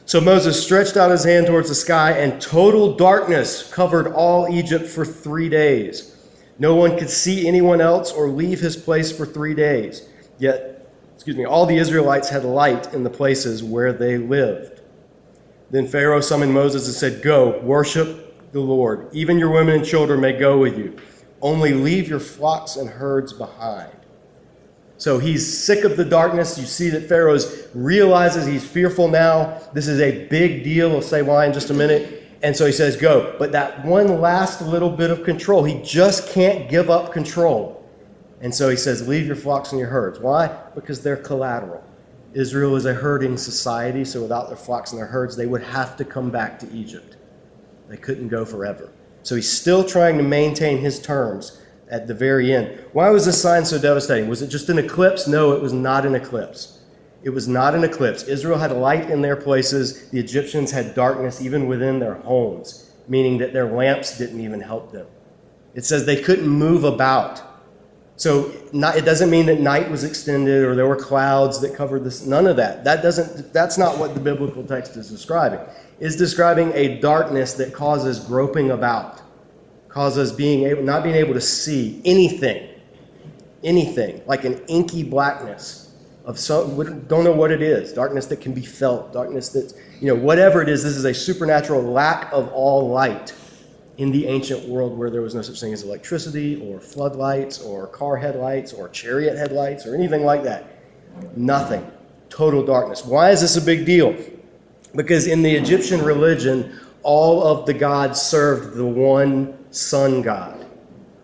So 0.05 0.21
Moses 0.21 0.63
stretched 0.63 0.97
out 0.97 1.09
his 1.09 1.23
hand 1.23 1.47
towards 1.47 1.67
the 1.67 1.75
sky, 1.75 2.11
and 2.11 2.39
total 2.39 2.95
darkness 2.95 3.67
covered 3.73 4.05
all 4.07 4.47
Egypt 4.53 4.85
for 4.85 5.03
three 5.03 5.49
days. 5.49 6.15
No 6.59 6.75
one 6.75 6.95
could 6.95 7.09
see 7.09 7.47
anyone 7.47 7.81
else 7.81 8.11
or 8.11 8.29
leave 8.29 8.59
his 8.59 8.77
place 8.77 9.11
for 9.11 9.25
three 9.25 9.55
days. 9.55 10.07
Yet, 10.37 10.93
excuse 11.15 11.35
me, 11.35 11.45
all 11.45 11.65
the 11.65 11.77
Israelites 11.77 12.29
had 12.29 12.43
light 12.43 12.93
in 12.93 13.03
the 13.03 13.09
places 13.09 13.63
where 13.63 13.93
they 13.93 14.19
lived. 14.19 14.81
Then 15.71 15.87
Pharaoh 15.87 16.21
summoned 16.21 16.53
Moses 16.53 16.85
and 16.85 16.93
said, 16.93 17.23
Go, 17.23 17.59
worship 17.61 18.51
the 18.51 18.59
Lord. 18.59 19.09
Even 19.11 19.39
your 19.39 19.49
women 19.49 19.77
and 19.77 19.85
children 19.85 20.21
may 20.21 20.33
go 20.37 20.59
with 20.59 20.77
you. 20.77 20.95
Only 21.41 21.73
leave 21.73 22.07
your 22.07 22.19
flocks 22.19 22.75
and 22.75 22.89
herds 22.89 23.33
behind. 23.33 23.95
So 24.97 25.17
he's 25.17 25.57
sick 25.65 25.83
of 25.83 25.97
the 25.97 26.05
darkness. 26.05 26.59
You 26.59 26.65
see 26.65 26.89
that 26.89 27.09
Pharaoh 27.09 27.39
realizes 27.73 28.45
he's 28.45 28.63
fearful 28.67 29.07
now. 29.07 29.59
This 29.73 29.87
is 29.87 29.99
a 29.99 30.27
big 30.27 30.63
deal. 30.63 30.91
We'll 30.91 31.01
say 31.01 31.23
why 31.23 31.47
in 31.47 31.53
just 31.53 31.71
a 31.71 31.73
minute. 31.73 32.21
And 32.43 32.55
so 32.55 32.67
he 32.67 32.71
says, 32.71 32.95
Go. 32.95 33.35
But 33.39 33.51
that 33.53 33.83
one 33.83 34.21
last 34.21 34.61
little 34.61 34.91
bit 34.91 35.09
of 35.09 35.23
control, 35.23 35.63
he 35.63 35.81
just 35.81 36.29
can't 36.29 36.69
give 36.69 36.91
up 36.91 37.11
control. 37.11 37.83
And 38.41 38.53
so 38.53 38.69
he 38.69 38.75
says, 38.75 39.07
Leave 39.07 39.25
your 39.25 39.35
flocks 39.35 39.71
and 39.71 39.79
your 39.79 39.89
herds. 39.89 40.19
Why? 40.19 40.55
Because 40.75 41.01
they're 41.01 41.17
collateral. 41.17 41.83
Israel 42.33 42.75
is 42.75 42.85
a 42.85 42.93
herding 42.93 43.37
society, 43.37 44.05
so 44.05 44.21
without 44.21 44.47
their 44.47 44.57
flocks 44.57 44.91
and 44.91 44.99
their 44.99 45.07
herds, 45.07 45.35
they 45.35 45.47
would 45.47 45.63
have 45.63 45.97
to 45.97 46.05
come 46.05 46.29
back 46.29 46.59
to 46.59 46.71
Egypt. 46.71 47.17
They 47.89 47.97
couldn't 47.97 48.29
go 48.29 48.45
forever. 48.45 48.89
So 49.23 49.35
he's 49.35 49.51
still 49.51 49.83
trying 49.83 50.17
to 50.17 50.23
maintain 50.23 50.77
his 50.79 50.99
terms 50.99 51.61
at 51.89 52.07
the 52.07 52.13
very 52.13 52.53
end. 52.53 52.79
Why 52.93 53.09
was 53.09 53.25
this 53.25 53.41
sign 53.41 53.65
so 53.65 53.77
devastating? 53.77 54.29
Was 54.29 54.41
it 54.41 54.47
just 54.47 54.69
an 54.69 54.79
eclipse? 54.79 55.27
No, 55.27 55.51
it 55.51 55.61
was 55.61 55.73
not 55.73 56.05
an 56.05 56.15
eclipse. 56.15 56.79
It 57.23 57.29
was 57.29 57.47
not 57.47 57.75
an 57.75 57.83
eclipse. 57.83 58.23
Israel 58.23 58.57
had 58.57 58.71
light 58.71 59.11
in 59.11 59.21
their 59.21 59.35
places. 59.35 60.09
The 60.09 60.19
Egyptians 60.19 60.71
had 60.71 60.95
darkness 60.95 61.41
even 61.41 61.67
within 61.67 61.99
their 61.99 62.15
homes, 62.15 62.91
meaning 63.07 63.37
that 63.39 63.53
their 63.53 63.71
lamps 63.71 64.17
didn't 64.17 64.41
even 64.41 64.61
help 64.61 64.91
them. 64.91 65.05
It 65.75 65.85
says 65.85 66.05
they 66.05 66.21
couldn't 66.21 66.47
move 66.47 66.83
about. 66.83 67.43
So 68.21 68.51
not, 68.71 68.97
it 68.97 69.03
doesn't 69.03 69.31
mean 69.31 69.47
that 69.47 69.61
night 69.61 69.89
was 69.89 70.03
extended 70.03 70.63
or 70.63 70.75
there 70.75 70.85
were 70.85 70.95
clouds 70.95 71.59
that 71.61 71.73
covered 71.73 72.03
this. 72.03 72.23
None 72.23 72.45
of 72.45 72.55
that. 72.57 72.83
That 72.83 73.01
doesn't. 73.01 73.51
That's 73.51 73.79
not 73.79 73.97
what 73.97 74.13
the 74.13 74.19
biblical 74.19 74.63
text 74.63 74.95
is 74.95 75.09
describing. 75.09 75.59
Is 75.99 76.15
describing 76.17 76.71
a 76.75 76.99
darkness 76.99 77.53
that 77.53 77.73
causes 77.73 78.19
groping 78.19 78.69
about 78.69 79.23
causes 79.89 80.31
being 80.31 80.65
able, 80.65 80.83
not 80.83 81.01
being 81.01 81.15
able 81.15 81.33
to 81.33 81.41
see 81.41 81.99
anything, 82.05 82.69
anything, 83.63 84.21
like 84.27 84.45
an 84.45 84.63
inky 84.67 85.01
blackness 85.01 85.95
of 86.23 86.37
some, 86.37 86.75
don't 87.07 87.23
know 87.23 87.31
what 87.31 87.49
it 87.51 87.63
is, 87.63 87.91
darkness 87.91 88.27
that 88.27 88.39
can 88.39 88.53
be 88.53 88.61
felt, 88.61 89.11
darkness 89.11 89.49
that, 89.49 89.73
you 89.99 90.07
know, 90.07 90.15
whatever 90.15 90.61
it 90.61 90.69
is, 90.69 90.83
this 90.83 90.95
is 90.95 91.05
a 91.05 91.13
supernatural 91.13 91.81
lack 91.81 92.31
of 92.31 92.47
all 92.53 92.87
light 92.87 93.33
in 94.01 94.11
the 94.11 94.25
ancient 94.25 94.67
world 94.67 94.97
where 94.97 95.11
there 95.11 95.21
was 95.21 95.35
no 95.35 95.43
such 95.43 95.59
thing 95.59 95.71
as 95.73 95.83
electricity 95.83 96.59
or 96.67 96.79
floodlights 96.79 97.61
or 97.61 97.85
car 97.85 98.17
headlights 98.17 98.73
or 98.73 98.89
chariot 98.89 99.37
headlights 99.37 99.85
or 99.85 99.93
anything 99.93 100.25
like 100.25 100.41
that. 100.41 100.65
Nothing. 101.37 101.85
Total 102.27 102.65
darkness. 102.65 103.05
Why 103.05 103.29
is 103.29 103.41
this 103.41 103.57
a 103.57 103.61
big 103.61 103.85
deal? 103.85 104.15
Because 104.95 105.27
in 105.27 105.43
the 105.43 105.53
Egyptian 105.53 106.03
religion, 106.03 106.79
all 107.03 107.43
of 107.43 107.67
the 107.67 107.75
gods 107.75 108.19
served 108.19 108.75
the 108.75 108.85
one 108.85 109.55
sun 109.69 110.23
god, 110.23 110.65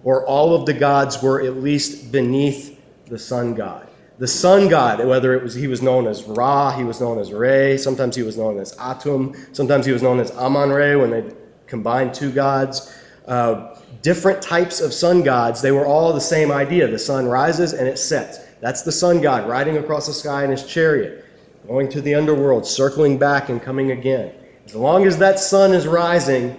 or 0.03 0.23
all 0.27 0.53
of 0.53 0.67
the 0.67 0.73
gods 0.73 1.19
were 1.19 1.41
at 1.41 1.57
least 1.57 2.11
beneath 2.11 2.79
the 3.07 3.17
sun 3.17 3.55
god. 3.55 3.89
The 4.19 4.27
sun 4.27 4.67
god, 4.67 5.03
whether 5.03 5.33
it 5.33 5.41
was 5.41 5.55
he 5.55 5.67
was 5.67 5.81
known 5.81 6.05
as 6.05 6.23
Ra, 6.25 6.71
he 6.77 6.83
was 6.83 7.01
known 7.01 7.17
as 7.17 7.33
Re, 7.33 7.75
sometimes 7.75 8.15
he 8.15 8.21
was 8.21 8.37
known 8.37 8.59
as 8.59 8.75
Atum, 8.75 9.35
sometimes 9.55 9.87
he 9.87 9.91
was 9.91 10.03
known 10.03 10.19
as 10.19 10.29
Amun 10.31 10.69
Re 10.69 10.95
when 10.95 11.09
they 11.09 11.23
combined 11.67 12.13
two 12.13 12.31
gods. 12.31 12.93
Uh, 13.27 13.77
different 14.01 14.41
types 14.41 14.79
of 14.79 14.93
sun 14.93 15.21
gods, 15.21 15.61
they 15.61 15.71
were 15.71 15.85
all 15.85 16.13
the 16.13 16.21
same 16.21 16.51
idea. 16.51 16.87
The 16.87 16.99
sun 16.99 17.27
rises 17.27 17.73
and 17.73 17.87
it 17.87 17.99
sets. 17.99 18.39
That's 18.61 18.81
the 18.81 18.91
sun 18.91 19.21
god 19.21 19.47
riding 19.47 19.77
across 19.77 20.07
the 20.07 20.13
sky 20.13 20.43
in 20.43 20.49
his 20.49 20.65
chariot, 20.65 21.25
going 21.67 21.89
to 21.89 22.01
the 22.01 22.15
underworld, 22.15 22.65
circling 22.65 23.17
back 23.17 23.49
and 23.49 23.61
coming 23.61 23.91
again. 23.91 24.33
As 24.65 24.75
long 24.75 25.05
as 25.05 25.17
that 25.19 25.39
sun 25.39 25.73
is 25.73 25.87
rising, 25.87 26.57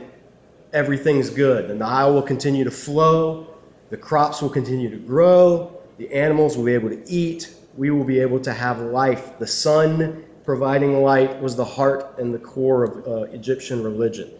everything's 0.73 1.31
good. 1.31 1.69
The 1.69 1.75
Nile 1.75 2.15
will 2.15 2.23
continue 2.23 2.65
to 2.65 2.71
flow, 2.71 3.55
the 3.91 3.97
crops 3.97 4.41
will 4.43 4.51
continue 4.51 4.91
to 4.91 4.97
grow, 4.97 5.73
the 5.97 6.13
animals 6.13 6.57
will 6.57 6.65
be 6.65 6.75
able 6.75 6.91
to 6.91 7.03
eat, 7.11 7.55
we 7.77 7.91
will 7.91 8.05
be 8.05 8.21
able 8.21 8.41
to 8.41 8.53
have 8.53 8.81
life. 8.81 9.39
The 9.39 9.47
sun 9.47 10.25
providing 10.45 11.03
light 11.03 11.41
was 11.43 11.57
the 11.57 11.65
heart 11.65 12.19
and 12.19 12.33
the 12.33 12.39
core 12.39 12.85
of 12.85 13.07
uh, 13.07 13.23
Egyptian 13.33 13.83
religion. 13.83 14.31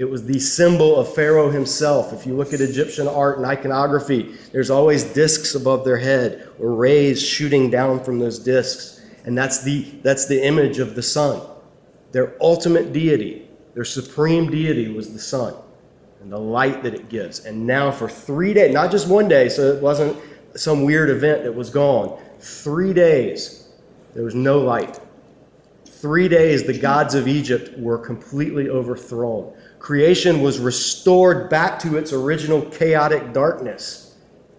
It 0.00 0.08
was 0.08 0.24
the 0.24 0.40
symbol 0.40 0.96
of 0.98 1.14
Pharaoh 1.14 1.50
himself. 1.50 2.14
If 2.14 2.26
you 2.26 2.34
look 2.34 2.54
at 2.54 2.62
Egyptian 2.62 3.06
art 3.06 3.36
and 3.36 3.44
iconography, 3.44 4.34
there's 4.50 4.70
always 4.70 5.04
discs 5.04 5.54
above 5.54 5.84
their 5.84 5.98
head 5.98 6.48
or 6.58 6.74
rays 6.74 7.22
shooting 7.22 7.68
down 7.68 8.02
from 8.02 8.18
those 8.18 8.38
discs. 8.38 9.02
And 9.26 9.36
that's 9.36 9.62
the, 9.62 9.82
that's 10.02 10.24
the 10.24 10.42
image 10.42 10.78
of 10.78 10.94
the 10.94 11.02
sun, 11.02 11.42
their 12.12 12.34
ultimate 12.40 12.94
deity. 12.94 13.46
Their 13.74 13.84
supreme 13.84 14.50
deity 14.50 14.90
was 14.90 15.12
the 15.12 15.18
sun 15.18 15.54
and 16.22 16.32
the 16.32 16.38
light 16.38 16.82
that 16.82 16.94
it 16.94 17.10
gives. 17.10 17.44
And 17.44 17.66
now, 17.66 17.90
for 17.90 18.08
three 18.08 18.54
days, 18.54 18.72
not 18.72 18.90
just 18.90 19.06
one 19.06 19.28
day, 19.28 19.50
so 19.50 19.70
it 19.70 19.82
wasn't 19.82 20.16
some 20.56 20.84
weird 20.84 21.10
event 21.10 21.42
that 21.42 21.54
was 21.54 21.68
gone, 21.68 22.18
three 22.38 22.94
days, 22.94 23.68
there 24.14 24.24
was 24.24 24.34
no 24.34 24.60
light. 24.60 24.98
Three 25.84 26.28
days, 26.28 26.64
the 26.64 26.78
gods 26.78 27.14
of 27.14 27.28
Egypt 27.28 27.78
were 27.78 27.98
completely 27.98 28.70
overthrown. 28.70 29.52
Creation 29.80 30.42
was 30.42 30.58
restored 30.58 31.48
back 31.48 31.78
to 31.80 31.96
its 31.96 32.12
original 32.12 32.60
chaotic 32.66 33.32
darkness. 33.32 34.14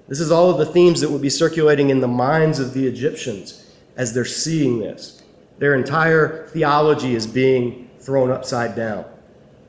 This 0.07 0.19
is 0.19 0.31
all 0.31 0.49
of 0.49 0.57
the 0.57 0.65
themes 0.65 0.99
that 0.99 1.11
would 1.11 1.21
be 1.21 1.29
circulating 1.29 1.91
in 1.91 2.01
the 2.01 2.07
minds 2.07 2.59
of 2.59 2.73
the 2.73 2.85
Egyptians 2.87 3.71
as 3.95 4.13
they're 4.13 4.25
seeing 4.25 4.79
this. 4.79 5.21
Their 5.59 5.75
entire 5.75 6.47
theology 6.47 7.13
is 7.13 7.27
being 7.27 7.87
thrown 7.99 8.31
upside 8.31 8.75
down. 8.75 9.05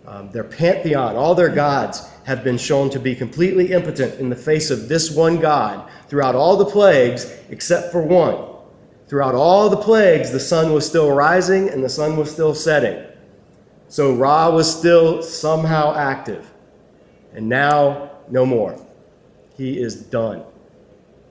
Um, 0.06 0.30
their 0.30 0.42
pantheon, 0.42 1.16
all 1.16 1.34
their 1.34 1.50
gods, 1.50 2.08
have 2.24 2.42
been 2.42 2.58
shown 2.58 2.88
to 2.90 2.98
be 2.98 3.14
completely 3.14 3.72
impotent 3.72 4.18
in 4.18 4.30
the 4.30 4.36
face 4.36 4.70
of 4.70 4.88
this 4.88 5.10
one 5.10 5.38
God 5.38 5.88
throughout 6.08 6.34
all 6.34 6.56
the 6.56 6.64
plagues 6.64 7.30
except 7.50 7.92
for 7.92 8.00
one. 8.00 8.56
Throughout 9.06 9.34
all 9.34 9.68
the 9.68 9.76
plagues, 9.76 10.32
the 10.32 10.40
sun 10.40 10.72
was 10.72 10.86
still 10.86 11.12
rising 11.12 11.68
and 11.68 11.84
the 11.84 11.90
sun 11.90 12.16
was 12.16 12.30
still 12.30 12.54
setting. 12.54 13.11
So 13.92 14.14
Ra 14.14 14.48
was 14.48 14.74
still 14.74 15.22
somehow 15.22 15.94
active. 15.94 16.50
And 17.34 17.46
now, 17.46 18.12
no 18.30 18.46
more. 18.46 18.82
He 19.54 19.78
is 19.78 19.96
done. 19.96 20.44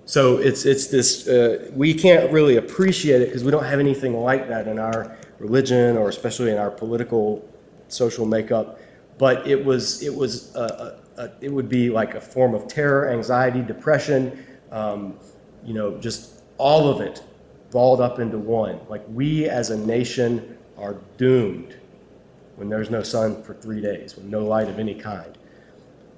So 0.06 0.38
it's, 0.38 0.64
it's 0.66 0.86
this, 0.86 1.28
uh, 1.28 1.72
we 1.74 1.92
can't 1.92 2.32
really 2.32 2.58
appreciate 2.58 3.24
it 3.24 3.30
because 3.30 3.44
we 3.44 3.50
don't 3.50 3.64
have 3.64 3.80
anything 3.80 4.14
like 4.16 4.48
that 4.50 4.68
in 4.68 4.78
our 4.78 5.18
religion 5.40 5.98
or 5.98 6.08
especially 6.08 6.52
in 6.52 6.60
our 6.60 6.70
political 6.70 7.44
social 7.88 8.28
makeup. 8.28 8.80
But 9.18 9.48
it 9.48 9.66
was 9.66 10.04
it 10.04 10.14
was 10.14 10.54
a, 10.56 11.00
a, 11.18 11.22
a, 11.24 11.32
it 11.42 11.52
would 11.52 11.68
be 11.68 11.90
like 11.90 12.14
a 12.14 12.22
form 12.22 12.54
of 12.54 12.68
terror, 12.68 13.10
anxiety, 13.10 13.62
depression, 13.64 14.46
um, 14.72 15.18
you 15.66 15.74
know, 15.74 15.98
just 15.98 16.44
all 16.60 16.90
of 16.90 17.02
it 17.02 17.24
balled 17.72 18.02
up 18.02 18.20
into 18.20 18.38
one. 18.38 18.80
Like 18.88 19.04
we 19.08 19.50
as 19.50 19.72
a 19.72 19.78
nation 19.78 20.60
are 20.78 20.98
doomed 21.18 21.81
when 22.62 22.70
there's 22.70 22.92
no 22.92 23.02
sun 23.02 23.42
for 23.42 23.56
three 23.56 23.82
days, 23.82 24.16
with 24.16 24.26
no 24.26 24.46
light 24.46 24.70
of 24.70 24.78
any 24.78 24.94
kind. 24.94 25.36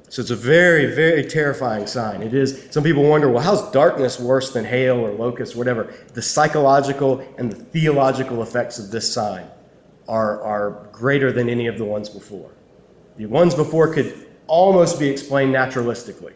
So 0.10 0.21
it's 0.21 0.29
a 0.29 0.36
very, 0.36 0.93
very 0.93 1.23
terrifying 1.23 1.88
sign. 1.88 2.21
It 2.21 2.34
is. 2.34 2.67
Some 2.69 2.84
people 2.84 3.03
wonder, 3.03 3.29
well, 3.29 3.41
how's 3.41 3.71
darkness 3.71 4.19
worse 4.19 4.51
than 4.51 4.65
hail 4.65 4.97
or 4.97 5.13
locusts, 5.13 5.56
whatever? 5.56 5.93
The 6.13 6.21
psychological 6.21 7.25
and 7.38 7.49
the 7.49 7.56
theological 7.56 8.43
effects 8.43 8.77
of 8.77 8.91
this 8.91 9.12
sign 9.12 9.47
are, 10.10 10.41
are 10.41 10.89
greater 10.91 11.32
than 11.32 11.47
any 11.47 11.67
of 11.67 11.77
the 11.77 11.86
ones 11.86 12.10
before. 12.10 12.51
The 13.15 13.25
ones 13.27 13.56
before 13.56 13.93
could 13.93 14.27
almost 14.47 14.99
be 14.99 15.08
explained 15.08 15.56
naturalistically. 15.56 16.34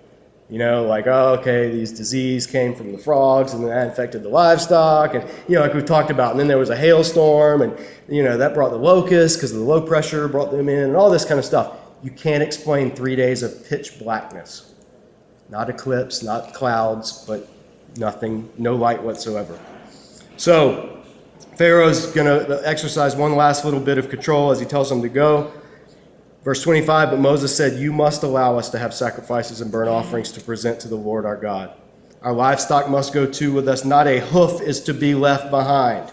You 0.50 0.60
know, 0.60 0.86
like, 0.86 1.08
oh, 1.08 1.38
okay, 1.40 1.70
these 1.70 1.92
disease 1.92 2.48
came 2.48 2.74
from 2.74 2.94
the 2.94 2.98
frogs 2.98 3.54
and 3.54 3.62
then 3.62 3.70
that 3.70 3.90
infected 3.90 4.24
the 4.24 4.30
livestock. 4.30 5.14
And, 5.14 5.30
you 5.50 5.56
know, 5.56 5.62
like 5.62 5.74
we 5.74 5.82
talked 5.82 6.10
about. 6.10 6.32
And 6.32 6.40
then 6.40 6.48
there 6.48 6.58
was 6.58 6.70
a 6.70 6.76
hailstorm 6.76 7.62
and, 7.62 7.78
you 8.08 8.24
know, 8.24 8.38
that 8.38 8.54
brought 8.54 8.72
the 8.72 8.78
locusts 8.78 9.36
because 9.36 9.52
of 9.52 9.58
the 9.60 9.66
low 9.66 9.82
pressure 9.82 10.28
brought 10.30 10.52
them 10.52 10.70
in 10.70 10.84
and 10.84 10.96
all 10.96 11.10
this 11.10 11.26
kind 11.26 11.38
of 11.38 11.44
stuff. 11.46 11.76
You 12.02 12.12
can't 12.12 12.42
explain 12.42 12.92
three 12.92 13.16
days 13.16 13.44
of 13.44 13.68
pitch 13.68 14.00
blackness. 14.00 14.74
Not 15.50 15.70
eclipse, 15.70 16.24
not 16.24 16.54
clouds, 16.54 17.26
but 17.28 17.50
nothing, 17.98 18.50
no 18.58 18.76
light 18.76 19.02
whatsoever. 19.02 19.60
So, 20.38 21.04
Pharaoh's 21.58 22.06
going 22.12 22.28
to 22.28 22.62
exercise 22.68 23.16
one 23.16 23.36
last 23.36 23.66
little 23.66 23.80
bit 23.80 23.98
of 23.98 24.10
control 24.10 24.52
as 24.52 24.60
he 24.60 24.66
tells 24.66 24.90
them 24.90 25.02
to 25.02 25.10
go. 25.10 25.52
Verse 26.48 26.64
25 26.64 27.10
But 27.10 27.20
Moses 27.20 27.54
said, 27.54 27.78
You 27.78 27.92
must 27.92 28.24
allow 28.24 28.58
us 28.58 28.70
to 28.70 28.80
have 28.80 28.94
sacrifices 28.94 29.60
and 29.60 29.70
burnt 29.70 29.90
offerings 29.90 30.32
to 30.32 30.40
present 30.40 30.80
to 30.80 30.88
the 30.88 30.96
Lord 30.96 31.26
our 31.26 31.36
God. 31.36 31.74
Our 32.22 32.32
livestock 32.32 32.90
must 32.90 33.14
go 33.14 33.26
too 33.26 33.52
with 33.52 33.68
us. 33.68 33.84
Not 33.84 34.08
a 34.08 34.22
hoof 34.22 34.62
is 34.62 34.80
to 34.84 34.94
be 34.94 35.14
left 35.14 35.52
behind. 35.52 36.10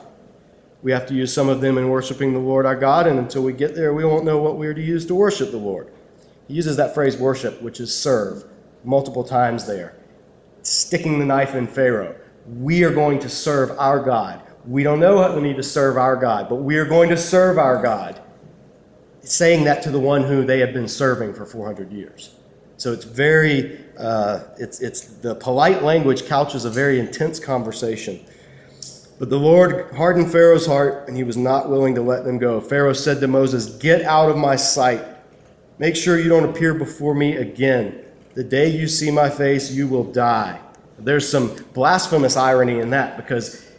We 0.82 0.90
have 0.90 1.06
to 1.06 1.14
use 1.14 1.32
some 1.32 1.48
of 1.48 1.60
them 1.60 1.78
in 1.78 1.88
worshiping 1.88 2.32
the 2.32 2.40
Lord 2.40 2.66
our 2.66 2.74
God, 2.74 3.06
and 3.06 3.16
until 3.16 3.44
we 3.44 3.52
get 3.52 3.76
there, 3.76 3.94
we 3.94 4.04
won't 4.04 4.24
know 4.24 4.38
what 4.38 4.56
we're 4.56 4.74
to 4.74 4.82
use 4.82 5.06
to 5.06 5.14
worship 5.14 5.52
the 5.52 5.56
Lord. 5.56 5.92
He 6.48 6.54
uses 6.54 6.76
that 6.78 6.94
phrase 6.94 7.16
worship, 7.16 7.62
which 7.62 7.78
is 7.78 7.96
serve, 7.96 8.42
multiple 8.82 9.22
times 9.22 9.68
there. 9.68 9.94
Sticking 10.62 11.20
the 11.20 11.26
knife 11.26 11.54
in 11.54 11.68
Pharaoh. 11.68 12.16
We 12.58 12.82
are 12.82 12.92
going 12.92 13.20
to 13.20 13.28
serve 13.28 13.70
our 13.78 14.00
God. 14.00 14.42
We 14.66 14.82
don't 14.82 14.98
know 14.98 15.14
what 15.14 15.36
we 15.36 15.42
need 15.42 15.58
to 15.58 15.62
serve 15.62 15.96
our 15.96 16.16
God, 16.16 16.48
but 16.48 16.56
we 16.56 16.76
are 16.76 16.84
going 16.84 17.08
to 17.10 17.16
serve 17.16 17.56
our 17.56 17.80
God 17.80 18.20
saying 19.24 19.64
that 19.64 19.82
to 19.82 19.90
the 19.90 20.00
one 20.00 20.22
who 20.22 20.44
they 20.44 20.60
have 20.60 20.72
been 20.72 20.88
serving 20.88 21.34
for 21.34 21.46
400 21.46 21.92
years. 21.92 22.34
So 22.76 22.92
it's 22.92 23.04
very, 23.04 23.80
uh, 23.98 24.44
it's, 24.58 24.80
it's 24.80 25.02
the 25.02 25.34
polite 25.34 25.82
language 25.82 26.26
couches 26.26 26.64
a 26.64 26.70
very 26.70 26.98
intense 26.98 27.38
conversation. 27.38 28.24
But 29.18 29.30
the 29.30 29.38
Lord 29.38 29.94
hardened 29.94 30.32
Pharaoh's 30.32 30.66
heart, 30.66 31.08
and 31.08 31.16
he 31.16 31.22
was 31.22 31.36
not 31.36 31.70
willing 31.70 31.94
to 31.94 32.02
let 32.02 32.24
them 32.24 32.36
go. 32.36 32.60
Pharaoh 32.60 32.92
said 32.92 33.20
to 33.20 33.28
Moses, 33.28 33.66
Get 33.76 34.02
out 34.02 34.28
of 34.28 34.36
my 34.36 34.56
sight. 34.56 35.04
Make 35.78 35.94
sure 35.94 36.18
you 36.18 36.28
don't 36.28 36.48
appear 36.48 36.74
before 36.74 37.14
me 37.14 37.36
again. 37.36 38.04
The 38.34 38.44
day 38.44 38.68
you 38.68 38.88
see 38.88 39.10
my 39.10 39.30
face, 39.30 39.70
you 39.70 39.86
will 39.86 40.04
die. 40.04 40.60
There's 40.98 41.28
some 41.28 41.54
blasphemous 41.72 42.36
irony 42.36 42.80
in 42.80 42.90
that 42.90 43.16
because 43.16 43.70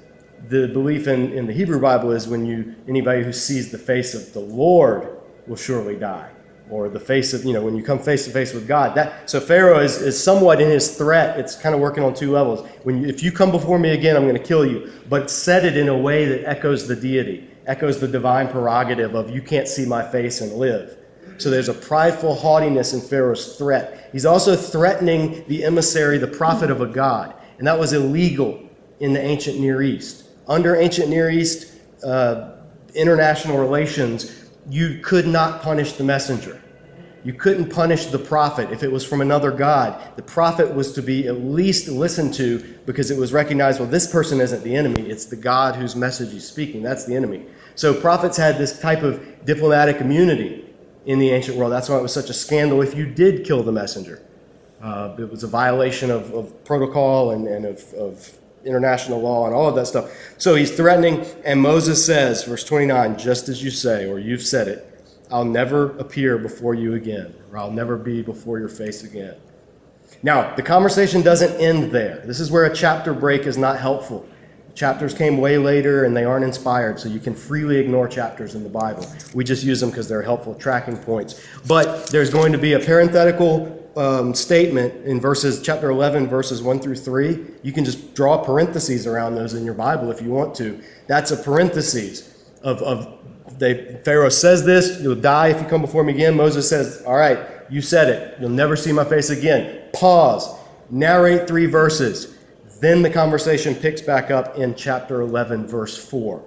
the 0.48 0.68
belief 0.68 1.08
in, 1.08 1.34
in 1.34 1.48
the 1.48 1.54
Hebrew 1.54 1.82
Bible 1.82 2.12
is 2.12 2.28
when 2.28 2.46
you 2.46 2.76
anybody 2.88 3.24
who 3.24 3.34
sees 3.34 3.72
the 3.72 3.78
face 3.78 4.14
of 4.14 4.32
the 4.34 4.40
Lord 4.40 5.15
will 5.48 5.56
surely 5.56 5.96
die. 5.96 6.30
Or 6.70 6.90
the 6.90 7.00
face 7.00 7.34
of, 7.34 7.46
you 7.46 7.54
know, 7.54 7.62
when 7.62 7.76
you 7.76 7.84
come 7.84 8.00
face 8.00 8.26
to 8.26 8.32
face 8.32 8.54
with 8.54 8.68
God. 8.68 8.96
That, 8.96 9.30
so 9.30 9.40
Pharaoh 9.40 9.80
is, 9.80 10.02
is 10.02 10.22
somewhat 10.22 10.60
in 10.60 10.70
his 10.70 10.98
threat. 10.98 11.40
It's 11.40 11.56
kind 11.56 11.76
of 11.76 11.82
working 11.82 12.04
on 12.04 12.16
two 12.16 12.32
levels. 12.32 12.68
When 12.84 13.04
you, 13.04 13.08
if 13.08 13.22
you 13.22 13.32
come 13.32 13.52
before 13.52 13.78
me 13.78 13.92
again, 13.92 14.16
I'm 14.16 14.24
going 14.24 14.36
to 14.36 14.44
kill 14.44 14.66
you. 14.66 14.92
But 15.08 15.30
said 15.30 15.64
it 15.64 15.78
in 15.78 15.90
a 15.90 15.98
way 15.98 16.26
that 16.26 16.44
echoes 16.50 16.88
the 16.88 16.96
deity, 16.96 17.48
echoes 17.68 18.00
the 18.00 18.08
divine 18.08 18.48
prerogative 18.48 19.14
of 19.14 19.30
you 19.30 19.44
can't 19.44 19.68
see 19.68 19.86
my 19.86 20.10
face 20.10 20.42
and 20.42 20.54
live. 20.54 20.98
So 21.38 21.50
there's 21.50 21.70
a 21.70 21.74
prideful 21.74 22.34
haughtiness 22.34 22.94
in 22.94 23.02
Pharaoh's 23.02 23.58
threat. 23.58 24.10
He's 24.12 24.26
also 24.26 24.56
threatening 24.56 25.46
the 25.48 25.66
emissary, 25.66 26.18
the 26.18 26.28
prophet 26.28 26.72
of 26.72 26.82
a 26.82 26.88
god. 26.88 27.36
And 27.58 27.68
that 27.68 27.78
was 27.78 27.94
illegal 27.94 28.68
in 29.00 29.14
the 29.14 29.22
ancient 29.22 29.60
Near 29.60 29.82
East. 29.82 30.30
Under 30.48 30.76
ancient 30.76 31.10
Near 31.10 31.30
East 31.30 31.74
uh, 32.04 32.54
international 32.94 33.58
relations, 33.58 34.45
you 34.70 35.00
could 35.00 35.28
not 35.28 35.62
punish 35.62 35.94
the 35.94 36.04
messenger. 36.04 36.62
You 37.24 37.34
couldn't 37.34 37.72
punish 37.72 38.06
the 38.06 38.20
prophet 38.20 38.72
if 38.72 38.84
it 38.84 38.92
was 38.92 39.04
from 39.04 39.20
another 39.20 39.50
God. 39.50 40.16
The 40.16 40.22
prophet 40.22 40.74
was 40.74 40.94
to 40.94 41.02
be 41.02 41.28
at 41.28 41.42
least 41.42 41.88
listened 41.88 42.36
to 42.36 42.60
because 42.86 43.10
it 43.10 43.18
was 43.18 43.34
recognized 43.34 43.80
well, 43.80 43.90
this 43.90 44.12
person 44.12 44.40
isn't 44.40 44.64
the 44.64 44.76
enemy, 44.76 45.10
it's 45.10 45.26
the 45.26 45.36
God 45.36 45.76
whose 45.76 45.96
message 45.96 46.32
he's 46.32 46.48
speaking. 46.48 46.84
That's 46.84 47.06
the 47.06 47.16
enemy. 47.16 47.46
So 47.74 48.00
prophets 48.00 48.38
had 48.38 48.60
this 48.60 48.80
type 48.80 49.02
of 49.02 49.44
diplomatic 49.44 50.02
immunity 50.02 50.66
in 51.08 51.18
the 51.18 51.32
ancient 51.32 51.58
world. 51.58 51.72
That's 51.72 51.90
why 51.90 51.98
it 51.98 52.02
was 52.04 52.14
such 52.14 52.30
a 52.30 52.34
scandal 52.34 52.84
if 52.84 52.96
you 52.96 53.08
did 53.08 53.44
kill 53.44 53.64
the 53.64 53.72
messenger. 53.72 54.22
Uh, 54.82 55.16
it 55.18 55.30
was 55.30 55.44
a 55.44 55.48
violation 55.48 56.12
of, 56.12 56.32
of 56.32 56.64
protocol 56.64 57.32
and, 57.32 57.48
and 57.48 57.66
of, 57.66 57.94
of 57.94 58.38
international 58.66 59.22
law 59.22 59.46
and 59.46 59.56
all 59.56 59.70
of 59.70 59.76
that 59.76 59.86
stuff. 59.86 60.12
So 60.38 60.56
he's 60.56 60.76
threatening, 60.76 61.26
and 61.46 61.62
Moses 61.62 62.04
says, 62.06 62.44
verse 62.44 62.64
29, 62.64 63.18
just 63.18 63.48
as 63.48 63.64
you 63.64 63.72
say, 63.72 64.08
or 64.08 64.20
you've 64.20 64.42
said 64.42 64.68
it, 64.68 64.92
I'll 65.32 65.46
never 65.46 65.98
appear 65.98 66.38
before 66.38 66.76
you 66.76 66.94
again, 66.94 67.34
or 67.52 67.58
I'll 67.58 67.72
never 67.72 67.98
be 67.98 68.22
before 68.22 68.60
your 68.60 68.70
face 68.70 69.04
again. 69.04 69.36
Now, 70.24 70.56
the 70.56 70.64
conversation 70.64 71.22
doesn't 71.22 71.60
end 71.60 71.92
there. 71.92 72.24
This 72.26 72.40
is 72.40 72.52
where 72.52 72.66
a 72.66 72.76
chapter 72.76 73.14
break 73.14 73.44
is 73.44 73.58
not 73.58 73.80
helpful. 73.80 74.28
Chapters 74.74 75.14
came 75.14 75.38
way 75.38 75.58
later 75.58 76.04
and 76.04 76.16
they 76.16 76.26
aren't 76.26 76.44
inspired, 76.44 77.00
so 77.00 77.08
you 77.08 77.20
can 77.20 77.34
freely 77.34 77.78
ignore 77.78 78.08
chapters 78.08 78.56
in 78.56 78.64
the 78.64 78.70
Bible. 78.70 79.06
We 79.34 79.44
just 79.44 79.64
use 79.64 79.80
them 79.80 79.90
because 79.90 80.10
they're 80.10 80.22
helpful 80.22 80.54
tracking 80.54 80.98
points. 80.98 81.42
But 81.66 82.08
there's 82.08 82.30
going 82.30 82.52
to 82.52 82.58
be 82.58 82.74
a 82.74 82.80
parenthetical 82.80 83.75
um, 83.96 84.34
statement 84.34 85.06
in 85.06 85.20
verses 85.20 85.62
chapter 85.62 85.90
11 85.90 86.28
verses 86.28 86.62
1 86.62 86.80
through 86.80 86.96
3 86.96 87.46
you 87.64 87.72
can 87.72 87.86
just 87.86 88.14
draw 88.14 88.38
parentheses 88.38 89.08
around 89.08 89.36
those 89.36 89.54
in 89.54 89.64
your 89.64 89.74
bible 89.74 90.12
if 90.12 90.22
you 90.22 90.30
want 90.30 90.54
to. 90.56 90.82
That's 91.08 91.32
a 91.32 91.38
parentheses 91.38 92.46
of, 92.64 92.82
of 92.82 93.20
they, 93.58 94.02
pharaoh 94.04 94.30
says 94.30 94.66
this 94.66 95.00
you'll 95.02 95.16
die 95.16 95.50
if 95.50 95.62
you 95.62 95.68
come 95.68 95.82
before 95.82 96.04
me 96.04 96.14
again. 96.14 96.36
Moses 96.36 96.68
says 96.68 97.04
all 97.06 97.16
right 97.16 97.40
you 97.70 97.82
said 97.82 98.10
it. 98.10 98.40
You'll 98.40 98.50
never 98.50 98.76
see 98.76 98.92
my 98.92 99.04
face 99.04 99.32
again. 99.32 99.90
Pause. 99.94 100.56
Narrate 100.92 101.48
three 101.48 101.66
verses. 101.66 102.38
Then 102.80 103.02
the 103.02 103.10
conversation 103.10 103.74
picks 103.74 104.02
back 104.02 104.30
up 104.30 104.58
in 104.58 104.76
chapter 104.76 105.22
11 105.22 105.68
verse 105.68 105.98
4 105.98 106.44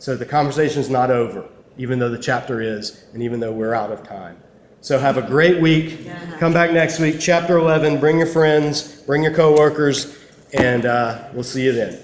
so 0.00 0.16
the 0.16 0.24
conversation 0.24 0.80
is 0.80 0.88
not 0.88 1.10
over 1.10 1.48
even 1.76 1.98
though 1.98 2.08
the 2.08 2.18
chapter 2.18 2.60
is 2.60 3.04
and 3.12 3.22
even 3.22 3.38
though 3.38 3.52
we're 3.52 3.74
out 3.74 3.92
of 3.92 4.02
time 4.02 4.36
so 4.80 4.98
have 4.98 5.16
a 5.16 5.22
great 5.22 5.60
week. 5.60 6.06
Come 6.38 6.52
back 6.52 6.72
next 6.72 6.98
week, 6.98 7.16
chapter 7.20 7.58
11. 7.58 8.00
Bring 8.00 8.18
your 8.18 8.26
friends, 8.26 9.02
bring 9.02 9.22
your 9.22 9.34
coworkers, 9.34 10.18
and 10.54 10.86
uh, 10.86 11.28
we'll 11.34 11.42
see 11.44 11.64
you 11.64 11.72
then. 11.72 11.98